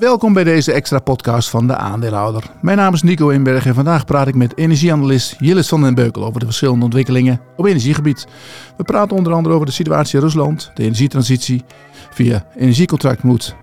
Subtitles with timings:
[0.00, 2.44] Welkom bij deze extra podcast van de aandeelhouder.
[2.60, 6.24] Mijn naam is Nico Inberg en vandaag praat ik met energieanalist Jillis van den Beukel
[6.24, 8.26] over de verschillende ontwikkelingen op energiegebied.
[8.76, 11.64] We praten onder andere over de situatie in Rusland, de energietransitie,
[12.10, 13.54] via energiecontract moet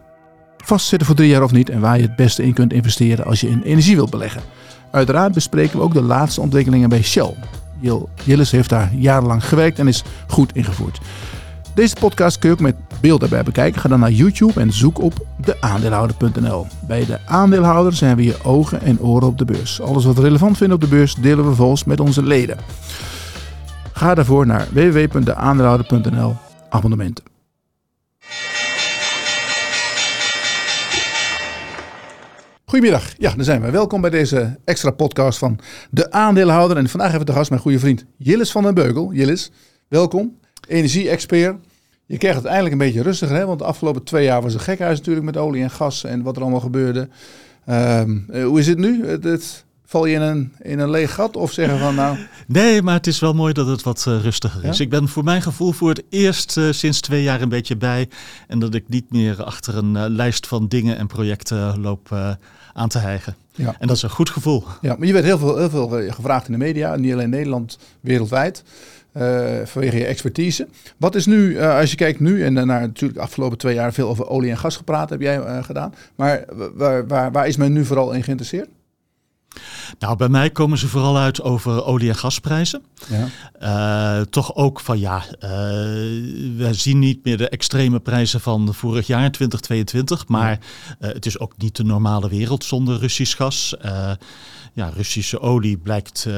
[0.57, 3.41] vastzitten voor drie jaar of niet en waar je het beste in kunt investeren als
[3.41, 4.41] je in energie wilt beleggen.
[4.91, 7.33] Uiteraard bespreken we ook de laatste ontwikkelingen bij Shell.
[8.23, 10.99] Jillis heeft daar jarenlang gewerkt en is goed ingevoerd.
[11.77, 13.81] Deze podcast kun je ook met beeld erbij bekijken.
[13.81, 16.67] Ga dan naar YouTube en zoek op deaandeelhouder.nl.
[16.87, 19.81] Bij de aandeelhouder zijn we je ogen en oren op de beurs.
[19.81, 22.57] Alles wat we relevant vinden op de beurs delen we vervolgens met onze leden.
[23.93, 26.35] Ga daarvoor naar www.deaandeelhouder.nl
[26.69, 27.23] abonnementen.
[32.65, 33.71] Goedemiddag, ja, daar zijn we.
[33.71, 35.59] Welkom bij deze extra podcast van
[35.91, 36.77] De Aandeelhouder.
[36.77, 39.13] En vandaag hebben we de gast mijn goede vriend Jillis van den Beugel.
[39.13, 39.51] Jillis,
[39.87, 40.37] welkom.
[40.67, 41.66] Energie-expert.
[42.07, 43.45] Je krijgt het eindelijk een beetje rustiger, hè?
[43.45, 46.35] want de afgelopen twee jaar was een gekhuis natuurlijk met olie en gas en wat
[46.35, 47.07] er allemaal gebeurde.
[47.65, 49.07] Ehm, eh, hoe is het nu?
[49.07, 52.17] Het, val je in een, in een leeg gat of zeggen van nou...
[52.47, 54.79] Nee, maar het is wel mooi dat het wat uh, rustiger is.
[54.79, 58.09] Ik ben voor mijn gevoel voor het eerst uh, sinds twee jaar een beetje bij.
[58.47, 62.35] En dat ik niet meer achter een lijst van dingen en projecten loop
[62.73, 63.35] aan te hijgen.
[63.51, 63.75] Ja.
[63.79, 64.63] En dat is een goed gevoel.
[64.81, 67.29] Ja, maar je werd heel veel, heel veel gevraagd in de media, niet alleen in
[67.29, 68.63] Nederland, wereldwijd.
[69.17, 70.67] Uh, vanwege je expertise.
[70.97, 73.93] Wat is nu, uh, als je kijkt nu en naar natuurlijk de afgelopen twee jaar
[73.93, 75.93] veel over olie en gas gepraat, heb jij uh, gedaan.
[76.15, 78.69] Maar waar, waar, waar is men nu vooral in geïnteresseerd?
[79.99, 82.81] Nou, bij mij komen ze vooral uit over olie- en gasprijzen.
[83.59, 84.25] Ja.
[84.25, 85.23] toch ook van ja,
[86.57, 90.27] we zien niet meer de extreme prijzen van vorig jaar, 2022.
[90.27, 90.59] Maar
[90.99, 93.75] het is ook niet de normale wereld zonder Russisch gas
[94.77, 96.33] ja, Russische olie blijkt uh,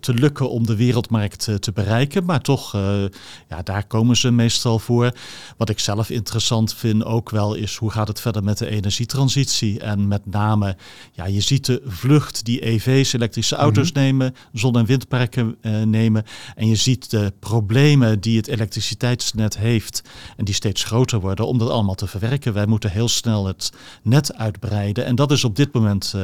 [0.00, 2.24] te lukken om de wereldmarkt uh, te bereiken.
[2.24, 3.02] Maar toch, uh,
[3.48, 5.12] ja, daar komen ze meestal voor.
[5.56, 9.80] Wat ik zelf interessant vind ook wel is hoe gaat het verder met de energietransitie.
[9.80, 10.76] En met name,
[11.12, 14.04] ja, je ziet de vlucht die EV's, elektrische auto's mm -hmm.
[14.04, 16.24] nemen, zon- en windparken nemen.
[16.54, 20.02] En je ziet de problemen die het elektriciteitsnet heeft
[20.36, 22.52] en die steeds groter worden om dat allemaal te verwerken.
[22.52, 25.04] Wij moeten heel snel het net uitbreiden.
[25.04, 26.14] En dat is op dit moment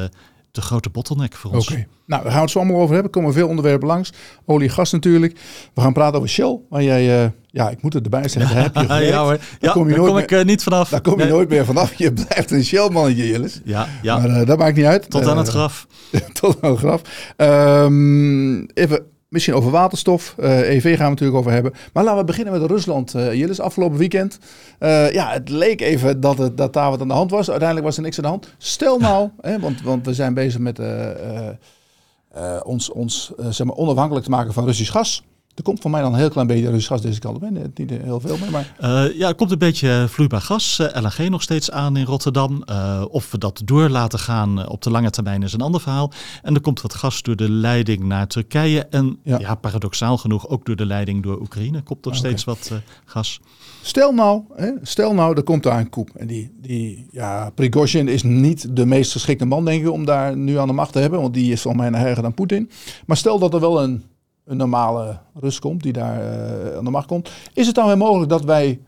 [0.53, 1.69] de grote bottleneck voor ons.
[1.69, 3.13] Oké, nou, daar gaan we het zo allemaal over hebben.
[3.13, 4.13] Er komen veel onderwerpen langs.
[4.45, 5.39] Olie, gas natuurlijk.
[5.75, 8.63] We gaan praten over Shell, waar jij, uh, ja, ik moet het erbij zeggen, daar
[8.63, 9.09] heb je gewerkt.
[9.15, 10.89] ja hoor, daar ja, kom, je daar nooit kom ik uh, niet vanaf.
[10.89, 11.33] Daar kom je nee.
[11.33, 11.95] nooit meer vanaf.
[11.95, 13.61] Je blijft een Shell-mannetje, Jillis.
[13.65, 14.19] Ja, ja.
[14.19, 15.11] Maar uh, dat maakt niet uit.
[15.11, 15.87] Tot aan het graf.
[16.41, 17.01] tot aan het graf.
[17.37, 20.35] Um, even Misschien over waterstof.
[20.39, 21.73] Uh, EV gaan we natuurlijk over hebben.
[21.93, 23.15] Maar laten we beginnen met Rusland.
[23.15, 24.39] Uh, Jillis, afgelopen weekend.
[24.81, 27.49] Uh, ja, het leek even dat, het, dat daar wat aan de hand was.
[27.49, 28.55] Uiteindelijk was er niks aan de hand.
[28.59, 30.81] Stel nou, hè, want, want we zijn bezig met
[32.63, 35.25] ons, ons zeg maar onafhankelijk te maken van Russisch gas.
[35.55, 37.51] Er komt van mij dan een heel klein beetje Russisch gas deze kant op.
[37.75, 38.77] Niet heel veel meer, maar...
[38.81, 42.63] Uh, ja, er komt een beetje vloeibaar gas, uh, LNG nog steeds aan in Rotterdam.
[42.71, 46.13] Uh, of we dat door laten gaan op de lange termijn is een ander verhaal.
[46.43, 48.87] En er komt wat gas door de leiding naar Turkije.
[48.87, 52.19] En ja, ja paradoxaal genoeg ook door de leiding door Oekraïne komt er okay.
[52.19, 52.71] steeds wat
[53.05, 53.41] gas.
[53.83, 56.11] Stel nou, hè, stel nou, er komt daar een koep.
[56.17, 60.37] En die, die ja, Prigozhin is niet de meest geschikte man, denk ik, om daar
[60.37, 61.21] nu aan de macht te hebben.
[61.21, 62.71] Want die is van mij erger dan Poetin.
[63.07, 64.03] Maar stel dat er wel een
[64.45, 67.31] een normale Rus komt, die daar uh, aan de macht komt.
[67.53, 68.81] Is het dan weer mogelijk dat wij,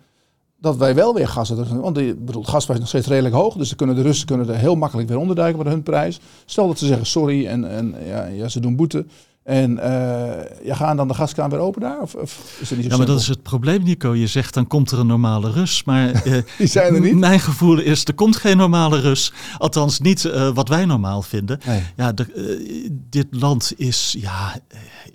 [0.61, 1.81] dat wij wel weer gas hebben?
[1.81, 4.57] Want de bedoel, gasprijs is nog steeds redelijk hoog, dus kunnen de Russen kunnen er
[4.57, 6.21] heel makkelijk weer onderduiken met hun prijs.
[6.45, 9.07] Stel dat ze zeggen sorry en, en ja, ja, ze doen boete.
[9.45, 12.01] En uh, ja, gaan dan de gaskraan weer open daar?
[12.01, 14.15] Of, of is het niet zo ja, maar dat is het probleem, Nico.
[14.15, 15.85] Je zegt dan komt er een normale Rus.
[15.85, 17.15] Maar uh, Die zijn er niet.
[17.15, 19.33] mijn gevoel is, er komt geen normale Rus.
[19.59, 21.59] Althans, niet uh, wat wij normaal vinden.
[21.67, 21.83] Nee.
[21.97, 24.55] Ja, de, dit land is, ja,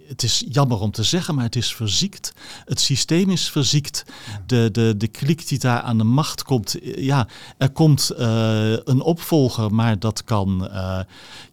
[0.08, 2.34] het is jammer om te zeggen, maar het is verziekt.
[2.66, 4.06] Het systeem is verziekt.
[4.46, 7.28] De, de, de kliek die daar aan de macht komt, ja,
[7.58, 10.70] er komt een opvolger, maar dat kan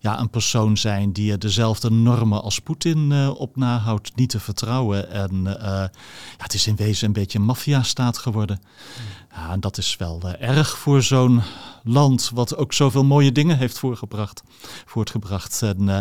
[0.01, 4.41] ja, een persoon zijn die er dezelfde normen als Poetin uh, op nahoudt, niet te
[4.41, 5.11] vertrouwen.
[5.11, 5.91] En ja,
[6.37, 8.61] het is in wezen een beetje een maffiastaat geworden.
[9.37, 11.43] Ja, en dat is wel uh, erg voor zo'n
[11.83, 14.43] land wat ook zoveel mooie dingen heeft voorgebracht,
[14.85, 15.63] voortgebracht.
[15.63, 15.99] En, uh,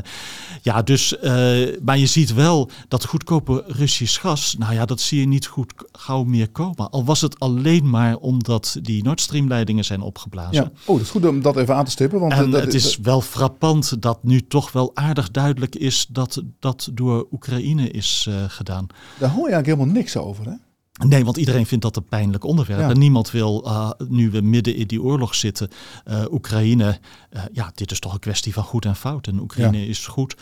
[0.62, 5.20] ja, dus, uh, maar je ziet wel dat goedkope Russisch gas, nou ja, dat zie
[5.20, 6.90] je niet goed gauw meer komen.
[6.90, 10.54] Al was het alleen maar omdat die Nord Stream leidingen zijn opgeblazen.
[10.54, 10.72] Ja.
[10.86, 12.20] Oh, dat is goed om dat even aan te stippen.
[12.20, 16.44] Want en dat het is wel frappant dat nu toch wel aardig duidelijk is dat
[16.60, 18.88] dat door Oekraïne is uh, gedaan.
[19.20, 20.54] Daar hoor je eigenlijk helemaal niks over, hè?
[21.03, 22.80] Nee, want iedereen vindt dat een pijnlijk onderwerp.
[22.80, 22.89] Ja.
[22.89, 25.69] En niemand wil, uh, nu we midden in die oorlog zitten,
[26.07, 27.00] uh, Oekraïne,
[27.31, 29.27] uh, ja, dit is toch een kwestie van goed en fout.
[29.27, 29.89] En Oekraïne ja.
[29.89, 30.36] is goed.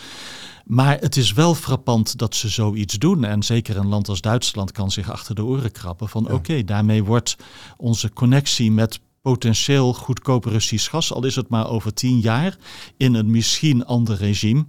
[0.66, 3.24] Maar het is wel frappant dat ze zoiets doen.
[3.24, 6.34] En zeker een land als Duitsland kan zich achter de oren krabben van ja.
[6.34, 7.36] oké, okay, daarmee wordt
[7.78, 12.58] onze connectie met potentieel goedkoop Russisch gas, al is het maar over tien jaar,
[12.98, 14.66] in een misschien ander regime,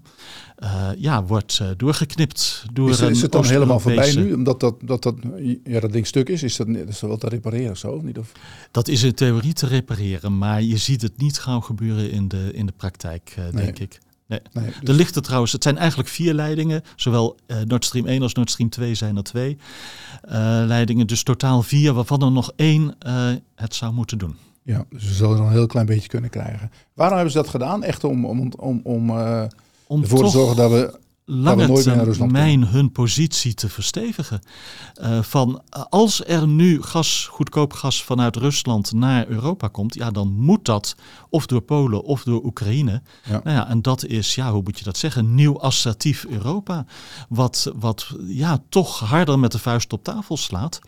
[0.59, 4.75] uh, ja, wordt uh, doorgeknipt door is, is het dan helemaal voorbij nu, omdat dat,
[4.81, 5.15] dat, dat,
[5.65, 6.43] ja, dat ding stuk is?
[6.43, 8.01] Is dat, is dat wel te repareren of zo?
[8.01, 8.33] Niet, of?
[8.71, 12.51] Dat is in theorie te repareren, maar je ziet het niet gauw gebeuren in de,
[12.53, 14.01] in de praktijk, uh, denk ik.
[14.27, 14.41] Nee.
[14.53, 14.89] nee dus...
[14.89, 16.83] Er ligt er trouwens, het zijn eigenlijk vier leidingen.
[16.97, 19.57] Zowel uh, Nord Stream 1 als Nord Stream 2 zijn er twee
[20.25, 20.33] uh,
[20.67, 21.07] leidingen.
[21.07, 24.37] Dus totaal vier, waarvan er nog één uh, het zou moeten doen.
[24.65, 26.71] Ja, dus we zullen er een heel klein beetje kunnen krijgen.
[26.95, 27.83] Waarom hebben ze dat gedaan?
[27.83, 29.11] Echt om, om, om, om,
[29.87, 34.41] om ervoor te zorgen dat we lange termijn hun positie te verstevigen.
[35.01, 40.33] Uh, van als er nu gas, goedkoop gas vanuit Rusland naar Europa komt, ja, dan
[40.33, 40.97] moet dat
[41.31, 43.03] of door Polen of door Oekraïne.
[43.25, 43.41] Ja.
[43.45, 46.87] Nou ja, en dat is, ja, hoe moet je dat zeggen, nieuw assertief Europa.
[47.29, 50.81] Wat, wat ja, toch harder met de vuist op tafel slaat.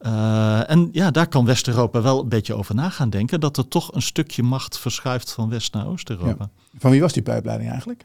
[0.00, 3.40] Uh, en ja, daar kan West-Europa wel een beetje over na gaan denken.
[3.40, 6.48] Dat er toch een stukje macht verschuift van West naar Oost-Europa.
[6.78, 8.04] Van wie was die pijpleiding eigenlijk?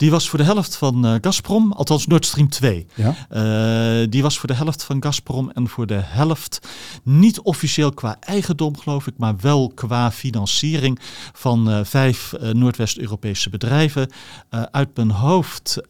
[0.00, 2.86] Die was voor de helft van uh, Gazprom, althans Nord Stream 2.
[2.94, 3.14] Ja?
[4.00, 6.68] Uh, die was voor de helft van Gazprom en voor de helft
[7.02, 10.98] niet officieel qua eigendom, geloof ik, maar wel qua financiering
[11.32, 14.10] van uh, vijf Noordwest-Europese bedrijven.
[14.50, 15.80] uit mijn hoofd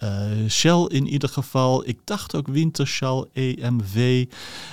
[0.48, 1.88] Shell in ieder geval.
[1.88, 4.26] Ik dacht ook Wintershell, EMV.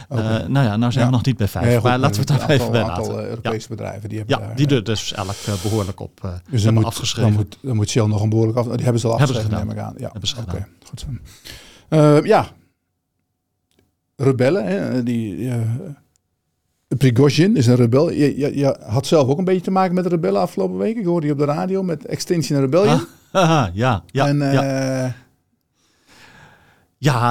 [0.10, 0.45] Okay.
[0.48, 1.12] nou ja, nou zijn ja.
[1.12, 3.04] we nog niet bij vijf, maar laten we het daar even bij laten.
[3.04, 6.92] aantal Europese bedrijven die hebben ja, die er dus elk behoorlijk op dus hebben moet,
[6.92, 7.31] afgeschreven.
[7.31, 8.68] Dan moet, dan moet Shell nog een behoorlijk af.
[8.77, 9.94] Die hebben ze al afgeschreven, neem ik aan.
[9.97, 10.35] Ja, hebben ze.
[10.41, 11.07] Okay, goed zo.
[11.89, 12.47] Uh, ja,
[14.15, 15.38] rebellen, hè, die...
[15.38, 15.56] Uh,
[16.88, 18.12] Prigozhin is een rebel.
[18.12, 20.97] Je, je, je, had zelf ook een beetje te maken met rebellen afgelopen week.
[20.97, 23.01] Ik hoorde je op de radio met Extinction Rebellion.
[23.31, 24.27] Ah, ja, ja.
[24.27, 24.63] En, ja.
[24.63, 25.15] Uh, ja,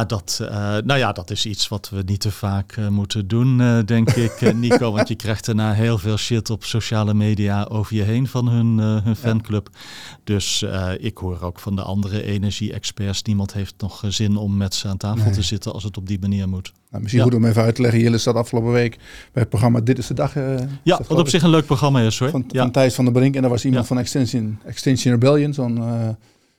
[0.07, 0.49] dat, uh,
[0.85, 4.11] nou ja, dat is iets wat we niet te vaak uh, moeten doen, uh, denk
[4.11, 4.93] ik, Nico.
[4.93, 8.79] want je krijgt daarna heel veel shit op sociale media over je heen van hun,
[8.79, 9.69] hun fanclub.
[9.73, 9.79] Ja.
[10.25, 10.65] Dus
[10.99, 14.97] ik hoor ook van de andere energie-experts, niemand heeft nog zin om met ze aan
[14.97, 15.35] tafel nee.
[15.35, 16.73] te zitten als het op die manier moet.
[16.91, 17.31] Nou, misschien ja.
[17.31, 18.01] goed om even uit te leggen.
[18.01, 18.97] Jelle zat afgelopen week
[19.33, 20.35] bij het programma Dit is de Dag.
[20.83, 22.31] ja, wat op zich een leuk programma is hoor.
[22.31, 22.63] Van, ja.
[22.63, 25.79] van Thijs van der Brink en daar was iemand van Extinction, Extinction Rebellion, zo'n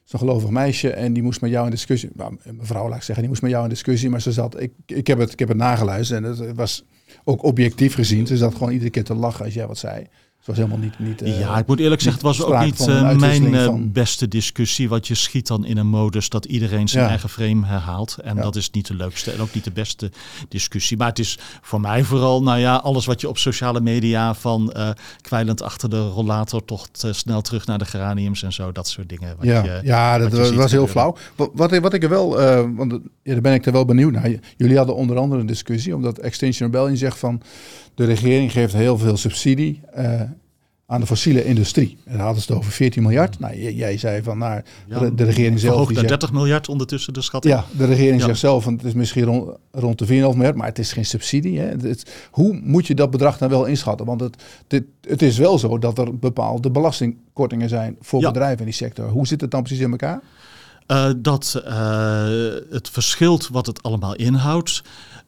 [0.08, 2.10] zo'n gelovig meisje en die moest met jou in discussie.
[2.14, 4.62] Nou, mevrouw, laat ik zeggen, die moest met jou in discussie, maar ze zat.
[4.62, 6.84] Ik, ik, heb, het, ik heb het nageluisterd en het was
[7.24, 8.28] ook objectief gezien.
[8.28, 10.08] Ze zat gewoon iedere keer te lachen als jij wat zei
[10.48, 11.00] was helemaal niet...
[11.00, 14.28] niet uh, ja, ik moet eerlijk zeggen, het was ook niet uh, mijn uh, beste
[14.28, 14.90] discussie.
[14.90, 17.10] Want je schiet dan in een modus dat iedereen zijn ja.
[17.10, 18.18] eigen frame herhaalt.
[18.24, 18.42] En ja.
[18.42, 20.12] dat is niet de leukste en ook niet de beste
[20.50, 20.98] discussie.
[20.98, 24.74] Maar het is voor mij vooral, nou ja, alles wat je op sociale media van
[25.22, 28.72] kwijlend achter de rollator toch snel terug naar de geraniums en zo.
[28.72, 29.36] Dat soort dingen.
[29.38, 31.18] Wat ja, je, ja dat was, was heel flauw.
[31.36, 32.30] Wat, wat, wat ik er wel,
[32.76, 32.92] want
[33.24, 34.32] ja, daar ben ik er wel benieuwd naar.
[34.58, 37.42] Jullie hadden onder andere een discussie, omdat Extinction Rebellion zegt van
[37.96, 39.82] de regering geeft heel veel subsidie
[40.90, 41.98] aan de fossiele industrie.
[42.06, 43.40] En dan hadden ze het over 14 miljard.
[43.40, 45.86] Nou, jij zei van, nou, ja, de, de, regering zelf...
[45.86, 47.54] Naar zegt, 30 miljard ondertussen de schatting.
[47.54, 48.26] Ja, de regering ja.
[48.26, 51.06] zegt zelf, van, het is misschien rond, rond de 4,5 miljard, maar het is geen
[51.06, 51.60] subsidie.
[51.60, 51.66] Hè.
[51.66, 54.06] Het, hoe moet je dat bedrag dan wel inschatten?
[54.06, 58.28] Want het, dit, het is wel zo dat er bepaalde belastingkortingen zijn voor ja.
[58.28, 59.10] bedrijven in die sector.
[59.10, 60.22] Hoe zit het dan precies in elkaar?
[60.88, 62.28] Uh, dat uh,
[62.70, 64.84] het verschilt wat het allemaal inhoudt.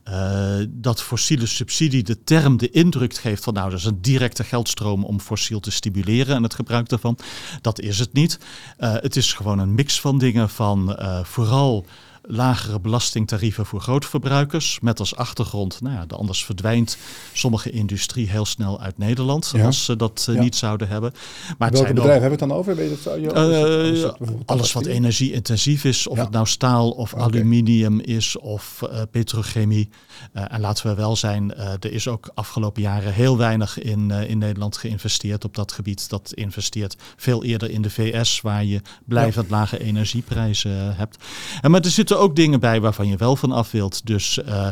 [0.07, 4.43] Uh, dat fossiele subsidie de term de indruk geeft van nou, dat is een directe
[4.43, 7.17] geldstroom om fossiel te stimuleren en het gebruik daarvan.
[7.61, 8.39] Dat is het niet.
[8.79, 11.85] Uh, het is gewoon een mix van dingen van uh, vooral
[12.31, 14.79] lagere belastingtarieven voor grootverbruikers.
[14.81, 16.97] Met als achtergrond, nou ja, anders verdwijnt
[17.33, 19.51] sommige industrie heel snel uit Nederland.
[19.55, 19.65] Ja.
[19.65, 20.41] Als ze dat uh, ja.
[20.41, 21.11] niet zouden hebben.
[21.57, 22.75] Maar Welke bedrijven hebben we het dan over?
[22.75, 26.07] Weet het, uh, dat alles wat energie-intensief is.
[26.07, 26.23] Of ja.
[26.23, 27.25] het nou staal of okay.
[27.25, 29.89] aluminium is of uh, petrochemie.
[30.33, 34.77] en laten we wel zijn, er is ook afgelopen jaren heel weinig in, in Nederland
[34.77, 36.09] geïnvesteerd op dat gebied.
[36.09, 41.17] Dat investeert veel eerder in de VS, waar je blijvend lage energieprijzen hebt.
[41.61, 44.05] En maar er zitten ook dingen bij waarvan je wel van af wilt.
[44.05, 44.67] Dus uh,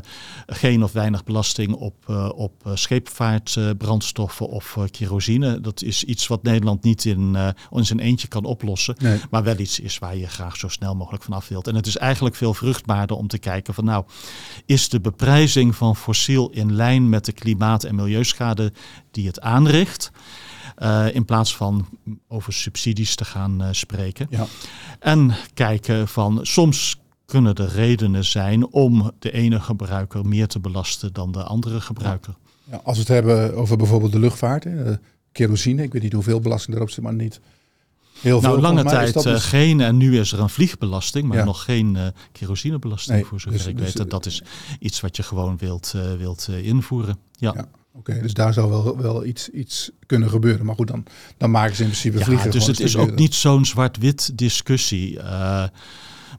[0.48, 5.62] geen of weinig belasting op, uh, op scheepvaartbrandstoffen of kerosine.
[5.62, 7.38] Dat is iets wat Nederland niet in,
[7.72, 8.96] in zijn eentje kan oplossen.
[9.00, 9.20] Nee.
[9.30, 11.68] Maar wel iets is waar je graag zo snel mogelijk van af wilt.
[11.68, 14.06] En het is eigenlijk veel vruchtbaarder om te kijken van nou,
[14.66, 18.74] is de beprijzing van fossiel in lijn met de klimaat- en milieuschade
[19.12, 20.12] die het aanricht?
[20.84, 21.88] Uh, in plaats van
[22.28, 24.28] over subsidies te gaan uh, spreken.
[24.30, 24.46] Ja.
[25.00, 31.14] En kijken van soms kunnen er redenen zijn om de ene gebruiker meer te belasten
[31.14, 32.36] dan de andere gebruiker.
[32.64, 32.82] Ja.
[32.84, 34.94] Als we het hebben over bijvoorbeeld de luchtvaart, hè,
[35.32, 37.40] kerosine, ik weet niet hoeveel belasting erop zit, maar niet
[38.20, 38.62] heel nou, veel.
[38.62, 39.26] lange tijd dus...
[39.26, 41.44] uh, geen en nu is er een vliegbelasting, maar ja.
[41.44, 44.00] nog geen uh, kerosinebelasting nee, voor zover dus, ik dus, weet.
[44.00, 44.44] En dat is
[44.80, 47.18] iets wat je gewoon wilt, uh, wilt invoeren.
[47.32, 47.68] Ja.
[47.94, 50.66] Oké, dus daar zou wel, wel iets, iets kunnen gebeuren.
[50.66, 51.06] Maar goed, dan,
[51.38, 52.52] dan maken ze in principe ja, vliegen.
[52.52, 55.14] Dus het is ook niet zo'n zwart-wit discussie.
[55.14, 55.64] Uh,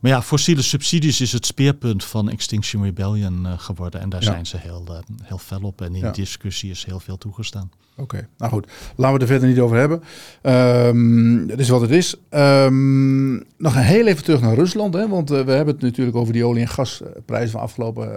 [0.00, 4.00] maar ja, fossiele subsidies is het speerpunt van Extinction Rebellion uh, geworden.
[4.00, 5.80] En daar zijn ze heel, uh, heel fel op.
[5.80, 6.10] En in ja.
[6.10, 7.70] discussie is heel veel toegestaan.
[7.96, 8.66] Oké, nou goed.
[8.96, 10.02] Laten we het er verder niet over hebben.
[10.42, 12.16] Um, het is wat het is.
[12.30, 14.94] Um, nog heel even terug naar Rusland.
[14.94, 18.08] Hè, want uh, we hebben het natuurlijk over die olie- en gasprijzen van de afgelopen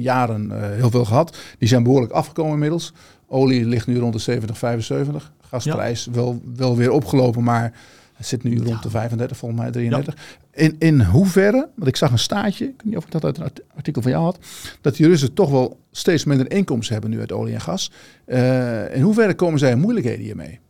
[0.00, 1.38] jaren heel veel gehad.
[1.58, 2.92] Die zijn behoorlijk afgekomen inmiddels.
[3.26, 5.32] Olie ligt nu rond de 70, 75.
[5.48, 6.12] Gasprijs ja.
[6.12, 7.72] wel, wel weer opgelopen, maar
[8.20, 10.14] het zit nu rond de 35, volgens mij 33.
[10.52, 13.38] In, in hoeverre, want ik zag een staatje, ik weet niet of ik dat uit
[13.38, 14.38] een artikel van jou had,
[14.80, 17.90] dat die Russen toch wel steeds minder inkomsten hebben nu uit olie en gas.
[18.26, 20.60] Uh, in hoeverre komen zij in moeilijkheden hiermee?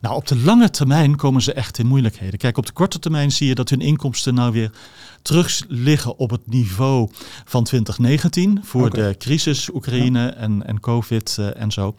[0.00, 2.38] Nou, op de lange termijn komen ze echt in moeilijkheden.
[2.38, 4.72] Kijk, op de korte termijn zie je dat hun inkomsten nou weer
[5.22, 7.08] terug liggen op het niveau
[7.44, 9.08] van 2019 voor okay.
[9.08, 10.34] de crisis Oekraïne ja.
[10.34, 11.94] en, en COVID uh, en zo.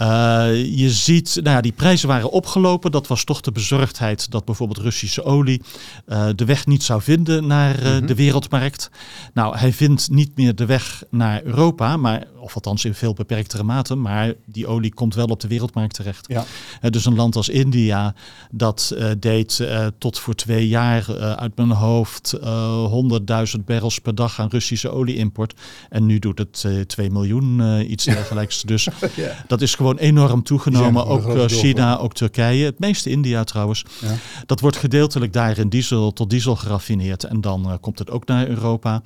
[0.00, 2.90] Uh, je ziet, nou ja, die prijzen waren opgelopen.
[2.90, 5.62] Dat was toch de bezorgdheid dat bijvoorbeeld Russische olie
[6.08, 8.06] uh, de weg niet zou vinden naar uh, mm -hmm.
[8.06, 8.90] de wereldmarkt.
[9.34, 13.62] Nou, hij vindt niet meer de weg naar Europa, maar, of althans in veel beperktere
[13.62, 16.26] mate, maar die olie komt wel op de wereldmarkt terecht.
[16.28, 16.44] Ja.
[16.90, 18.14] dus een land als India,
[18.50, 24.90] dat deed tot voor twee jaar uit mijn hoofd 100.000 barrels per dag aan Russische
[24.90, 25.54] olie-import.
[25.88, 27.60] En nu doet het 2 miljoen,
[27.90, 28.62] iets dergelijks.
[28.62, 28.84] dus
[29.14, 29.36] yeah.
[29.46, 31.06] dat is gewoon gewoon enorm toegenomen.
[31.06, 32.64] Ook uh, China, ook Turkije.
[32.64, 33.84] Het meeste India trouwens.
[34.00, 34.14] Ja.
[34.46, 37.24] Dat wordt gedeeltelijk daar in diesel tot diesel geraffineerd.
[37.24, 39.02] En dan uh, komt het ook naar Europa.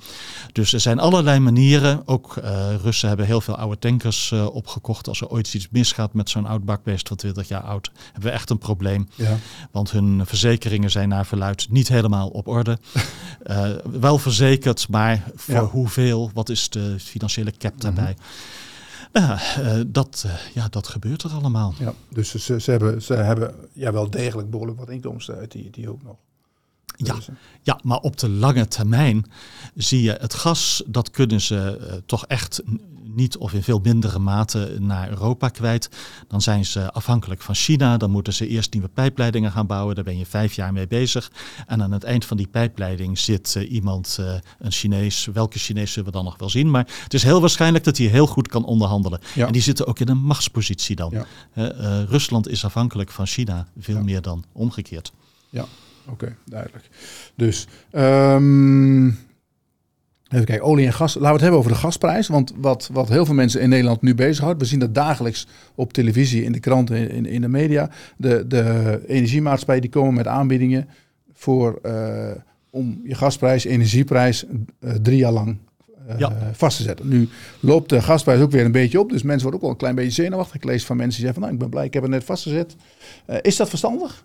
[0.51, 2.01] Dus er zijn allerlei manieren.
[2.05, 5.07] Ook uh, Russen hebben heel veel oude tankers opgekocht.
[5.07, 8.35] Als er ooit iets misgaat met zo'n oud bakbeest van 20 jaar oud, hebben we
[8.35, 9.09] echt een probleem.
[9.15, 9.37] Ja.
[9.71, 12.77] Want hun verzekeringen zijn naar verluid niet helemaal op orde.
[13.99, 15.63] wel verzekerd, maar voor ja.
[15.65, 16.31] hoeveel?
[16.33, 18.11] Wat is de financiële cap daarbij?
[18.11, 18.59] Mm -hmm.
[19.13, 21.73] Ja, uh, dat, uh, ja, dat gebeurt er allemaal.
[21.79, 25.69] Ja, dus ze, ze, hebben, ze hebben ja, wel degelijk behoorlijk wat inkomsten uit die,
[25.69, 26.15] die ook nog.
[26.95, 27.15] Ja,
[27.61, 29.25] ja, maar op de lange termijn
[29.75, 32.61] zie je het gas, dat kunnen ze uh, toch echt
[33.15, 35.89] niet of in veel mindere mate naar Europa kwijt.
[36.27, 37.97] Dan zijn ze afhankelijk van China.
[37.97, 39.95] Dan moeten ze eerst nieuwe pijpleidingen gaan bouwen.
[39.95, 41.31] Daar ben je vijf jaar mee bezig.
[41.67, 45.27] En aan het eind van die pijpleiding zit uh, iemand, uh, een Chinees.
[45.33, 46.71] Welke Chinees zullen we dan nog wel zien.
[46.71, 49.19] Maar het is heel waarschijnlijk dat hij heel goed kan onderhandelen.
[49.35, 49.45] Ja.
[49.45, 51.11] En die zitten ook in een machtspositie dan.
[51.11, 51.25] Ja.
[51.55, 54.03] Uh, Rusland is afhankelijk van China veel ja.
[54.03, 55.11] meer dan omgekeerd.
[55.49, 55.65] Ja,
[56.05, 56.89] oké, okay, duidelijk.
[57.35, 59.19] Dus um,
[60.31, 61.13] Even kijken, olie en gas.
[61.13, 62.27] Laten we het hebben over de gasprijs.
[62.27, 64.59] Want wat, wat heel veel mensen in Nederland nu bezighoudt.
[64.59, 67.89] We zien dat dagelijks op televisie, in de kranten, in, in de media.
[68.17, 70.87] De, de energiemaatschappijen die komen met aanbiedingen
[71.33, 72.31] voor, uh,
[72.69, 74.45] om je gasprijs, energieprijs
[74.79, 75.57] uh, drie jaar lang
[76.09, 76.51] uh, ja.
[76.51, 77.07] vast te zetten.
[77.07, 79.09] Nu loopt de gasprijs ook weer een beetje op.
[79.09, 80.55] Dus mensen worden ook wel een klein beetje zenuwachtig.
[80.55, 82.23] Ik lees van mensen die zeggen van nou, ik ben blij, ik heb het net
[82.23, 82.75] vastgezet.
[83.41, 84.23] is dat verstandig?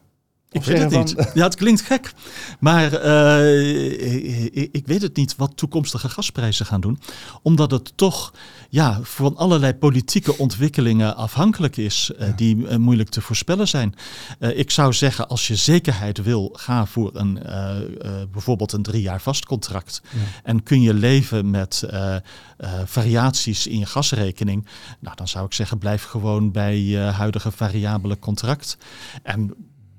[0.56, 1.30] Ik weet het niet.
[1.34, 2.12] Ja, het klinkt gek.
[2.60, 7.00] Maar uh, ik, ik, weet het niet wat toekomstige gasprijzen gaan doen.
[7.42, 8.32] Omdat het toch
[8.68, 12.10] ja, van allerlei politieke ontwikkelingen afhankelijk is.
[12.18, 13.94] Uh, die uh, moeilijk te voorspellen zijn.
[14.38, 17.38] ik zou zeggen, als je zekerheid wil, ga voor een,
[18.32, 20.00] bijvoorbeeld een drie jaar vast contract.
[20.10, 20.18] Ja.
[20.42, 21.84] En kun je leven met
[22.84, 24.66] variaties in je gasrekening.
[25.00, 28.78] Nou, dan zou ik zeggen, blijf gewoon bij je huidige variabele contract.
[29.22, 29.54] En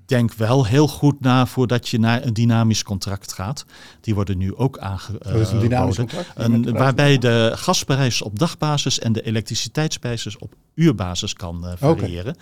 [0.07, 3.65] denk wel heel goed na voordat je naar een dynamisch contract gaat.
[4.01, 6.09] Die worden nu ook aangeboden.
[6.37, 12.35] Uh, waarbij de gasprijs op dagbasis en de elektriciteitsprijs op uurbasis kan uh, variëren.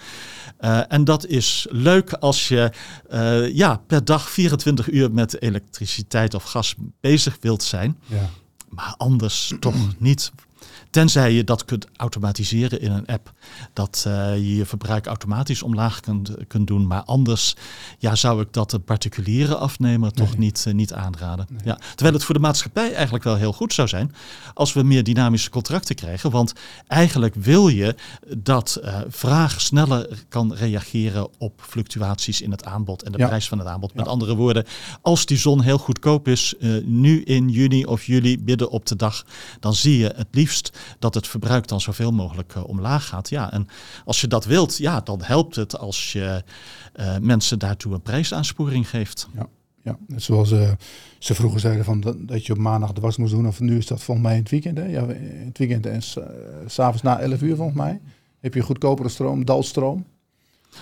[0.57, 0.79] Okay.
[0.79, 2.71] Uh, en dat is leuk als je
[3.11, 7.97] uh, ja, per dag 24 uur met elektriciteit of gas bezig wilt zijn.
[8.05, 8.29] Ja.
[8.69, 10.31] Maar anders toch niet.
[10.95, 13.33] Tenzij je dat kunt automatiseren in een app.
[13.73, 16.87] Dat uh, je je verbruik automatisch omlaag kunt, kunt doen.
[16.87, 17.55] Maar anders
[17.99, 20.27] ja, zou ik dat een particuliere afnemer nee.
[20.27, 21.45] toch niet, uh, niet aanraden.
[21.49, 21.59] Nee.
[21.63, 24.15] Ja, terwijl het voor de maatschappij eigenlijk wel heel goed zou zijn
[24.53, 26.31] als we meer dynamische contracten krijgen.
[26.31, 26.53] Want
[26.87, 27.95] eigenlijk wil je
[28.37, 33.27] dat uh, vraag sneller kan reageren op fluctuaties in het aanbod en de ja.
[33.27, 33.93] prijs van het aanbod.
[33.93, 34.11] Met ja.
[34.11, 34.65] andere woorden,
[35.01, 39.25] als die zon heel goedkoop is, nu in juni of juli midden op de dag,
[39.59, 43.29] dan zie je het liefst dat het verbruik dan zoveel mogelijk uh, omlaag gaat.
[43.29, 43.67] Ja, en
[44.05, 46.43] als je dat wilt, ja, dan helpt het als je
[46.95, 49.27] uh, mensen daartoe een prijsaansporing geeft.
[49.35, 49.47] Ja.
[49.81, 50.71] Ja, net zoals uh,
[51.19, 53.47] ze vroeger zeiden van dat, dat, je op maandag de was moest doen.
[53.47, 54.77] Of nu is dat volgens mij in het weekend.
[54.77, 56.01] Ja, in het weekend en
[56.65, 58.01] s'avonds na 11 uur volgens mij.
[58.39, 60.05] Heb je goedkopere stroom, dalstroom.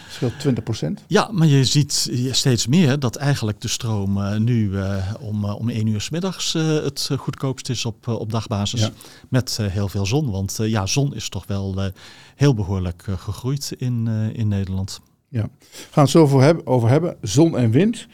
[0.10, 1.04] Scheelt 20 procent.
[1.08, 5.60] Ja, maar je ziet steeds meer dat eigenlijk de stroom uh, nu uh, om, uh,
[5.60, 8.82] om 1 uur s middags het goedkoopst is op, op dagbasis.
[8.82, 8.90] Ja.
[9.30, 10.32] Met heel veel zon.
[10.32, 11.92] Want ja, zon is toch wel
[12.36, 15.02] heel behoorlijk gegroeid in, in Nederland.
[15.30, 17.18] Ja, we gaan het zo over hebben, over hebben.
[17.22, 18.08] Zon en wind.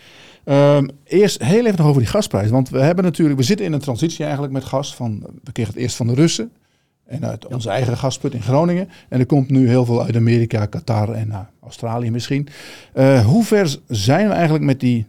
[0.45, 2.50] Um, eerst heel even nog over die gasprijs.
[2.50, 4.95] Want we hebben natuurlijk, we zitten in een transitie eigenlijk met gas.
[4.95, 6.51] Van, we kregen het eerst van de Russen.
[7.10, 8.89] En uit onze eigen gasput in Groningen.
[9.10, 12.48] En er komt nu heel veel uit Amerika, Qatar en uh, Australië misschien.
[12.96, 15.06] Uh, hoe ver zijn we eigenlijk met die,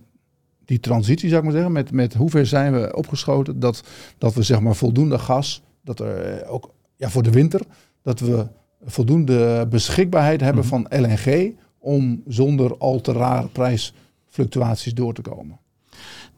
[0.64, 1.72] die transitie, zou ik maar zeggen?
[1.72, 3.82] Met, met hoe ver zijn we opgeschoten dat,
[4.18, 7.60] dat we zeg maar voldoende gas, dat er eh, ook ja, voor de winter,
[8.02, 8.46] dat we
[8.84, 10.86] voldoende beschikbaarheid hebben mm -hmm.
[10.88, 15.59] van LNG om zonder al te rare prijsfluctuaties door te komen?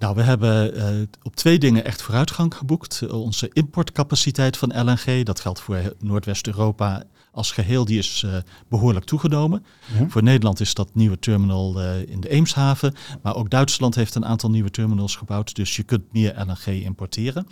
[0.02, 0.84] Nou, we hebben uh,
[1.22, 3.06] op twee dingen echt vooruitgang geboekt.
[3.10, 8.32] Onze importcapaciteit van LNG, dat geldt voor Noordwest-Europa als geheel, die is uh,
[8.68, 9.64] behoorlijk toegenomen.
[9.98, 10.08] Ja.
[10.08, 12.94] Voor Nederland is dat nieuwe terminal in de Eemshaven.
[13.22, 15.54] Maar ook Duitsland heeft een aantal nieuwe terminals gebouwd.
[15.54, 17.46] Dus je kunt meer LNG importeren.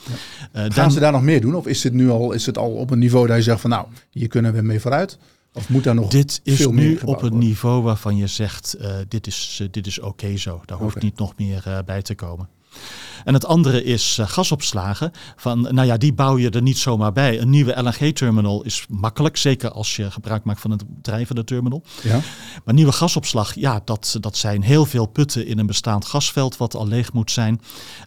[0.53, 0.61] Ja.
[0.61, 0.91] Gaan dan...
[0.91, 1.55] ze daar nog meer doen?
[1.55, 3.71] Of is het nu al, is het al op een niveau dat je zegt van
[3.71, 5.19] nou, hier kunnen we mee vooruit?
[5.53, 8.97] Of moet daar nog dit is veel nu op een niveau waarvan je zegt, uh,
[9.09, 10.61] dit is, uh, dit is oké okay zo.
[10.65, 12.49] Daar hoeft niet nog meer uh, bij te komen.
[13.25, 15.11] En het andere is uh, gasopslagen.
[15.37, 17.41] Van, nou ja, die bouw je er niet zomaar bij.
[17.41, 21.83] Een nieuwe LNG-terminal is makkelijk, zeker als je gebruik maakt van het drijvende terminal.
[22.03, 22.21] Ja.
[22.65, 26.75] Maar nieuwe gasopslag, ja, dat, dat zijn heel veel putten in een bestaand gasveld wat
[26.75, 27.61] al leeg moet zijn.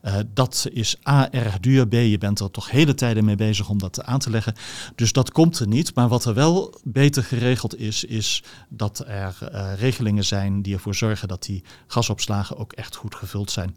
[0.04, 1.88] Uh, dat is A, erg duur.
[1.88, 4.54] B, je bent er toch hele tijden mee bezig om dat aan te leggen.
[4.96, 5.96] Dus dat komt er niet.
[5.96, 10.96] Maar wat er wel beter geregeld is, is dat er uh, regelingen zijn die ervoor
[10.96, 13.76] zorgen dat die gasopslagen ook echt goed gevuld zijn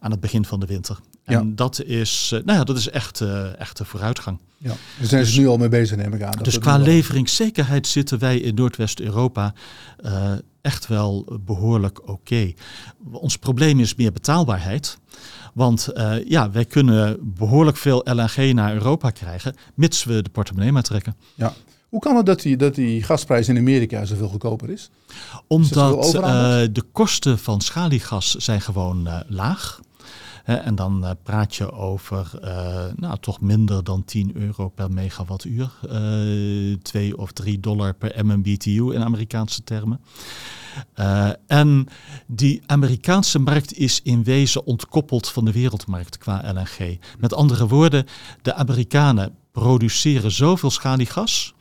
[0.00, 0.98] aan het begin van de winter.
[1.26, 1.52] En ja.
[1.54, 4.38] dat is, uh, nou ja, dat is echt, uh, echt een vooruitgang.
[4.56, 6.42] Ja, daar zijn dus, ze nu al mee bezig, neem ik aan.
[6.42, 9.54] dus qua leveringszekerheid zitten wij in Noordwest-Europa
[10.04, 12.10] uh, echt wel behoorlijk oké.
[12.10, 12.56] Okay.
[13.12, 14.98] Ons probleem is meer betaalbaarheid.
[15.54, 15.88] Want
[16.26, 21.16] ja, wij kunnen behoorlijk veel LNG naar Europa krijgen, mits we de portemonnee maar trekken.
[21.34, 21.54] Ja.
[21.88, 24.90] Hoe kan het dat die, dat die gasprijs in Amerika zoveel goedkoper is?
[25.46, 26.20] Omdat is uh,
[26.72, 29.80] de kosten van schaliegas zijn gewoon laag.
[30.46, 32.30] En dan uh, praat je over
[32.96, 35.70] nou, toch minder dan 10 euro per megawattuur.
[36.82, 40.00] 2 of 3 dollar per MMBTU in Amerikaanse termen.
[41.46, 41.86] En
[42.26, 46.98] die Amerikaanse markt is in wezen ontkoppeld van de wereldmarkt qua LNG.
[47.18, 48.06] Met andere woorden,
[48.42, 51.54] de Amerikanen produceren zoveel schaliegas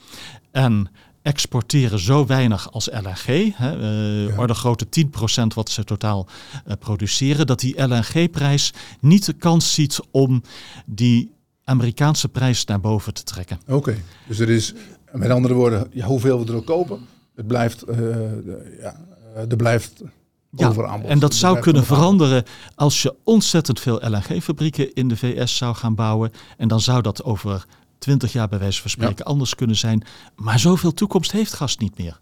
[0.52, 0.90] en
[1.26, 4.38] exporteren zo weinig als LNG, hè, uh, ja.
[4.38, 5.08] orde grote 10%
[5.56, 6.28] wat ze totaal
[6.68, 10.42] uh, produceren, dat die LNG-prijs niet de kans ziet om
[10.86, 11.32] die
[11.64, 13.60] Amerikaanse prijs naar boven te trekken.
[13.62, 14.04] Oké, okay.
[14.28, 14.74] dus er is,
[15.12, 17.00] met andere woorden, ja, hoeveel we er ook kopen,
[17.36, 17.98] het blijft, uh,
[18.80, 18.96] ja,
[19.50, 20.04] er blijft
[20.50, 22.44] ja, en dat zou kunnen veranderen
[22.76, 26.32] als je ontzettend veel LNG-fabrieken in de VS zou gaan bouwen.
[26.58, 27.66] En dan zou dat over
[28.06, 29.24] 20 jaar bij wijze van spreken ja.
[29.24, 30.04] anders kunnen zijn.
[30.36, 32.18] Maar zoveel toekomst heeft gas niet meer.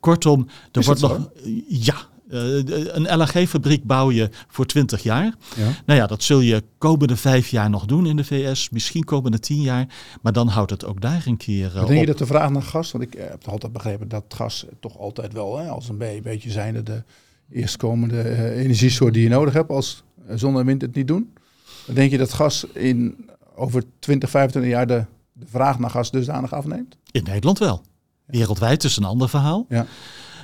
[0.00, 1.10] Kortom, er Is wordt nog.
[1.12, 1.30] zo?
[1.68, 1.94] Ja.
[2.30, 2.62] Uh,
[2.94, 5.34] een LNG-fabriek bouw je voor 20 jaar.
[5.56, 5.68] Ja.
[5.86, 8.70] Nou ja, dat zul je komende vijf jaar nog doen in de VS.
[8.70, 9.86] Misschien komende tien jaar.
[10.22, 12.62] Maar dan houdt het ook daar een keer uh, denk je dat de vraag naar
[12.62, 16.20] gas, want ik heb altijd begrepen dat gas toch altijd wel hè, als een be-
[16.22, 17.02] beetje zijnde de
[17.50, 20.02] eerstkomende energiesoort die je nodig hebt als
[20.34, 21.32] zon en wind het niet doen.
[21.86, 25.04] Dan denk je dat gas in over 20, 25 jaar de,
[25.38, 26.96] de vraag naar gas dusdanig afneemt?
[27.10, 27.82] In Nederland wel.
[28.26, 29.66] Wereldwijd is een ander verhaal.
[29.68, 29.86] Ja.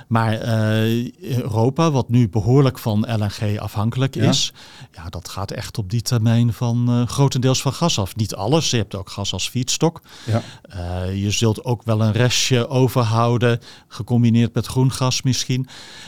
[0.07, 4.53] Maar uh, Europa, wat nu behoorlijk van LNG afhankelijk is,
[4.91, 8.15] ja, dat gaat echt op die termijn van uh, grotendeels van gas af.
[8.15, 10.01] Niet alles, je hebt ook gas als feedstock.
[10.25, 10.41] Ja.
[10.75, 15.67] Uh, je zult ook wel een restje overhouden, gecombineerd met groen gas misschien.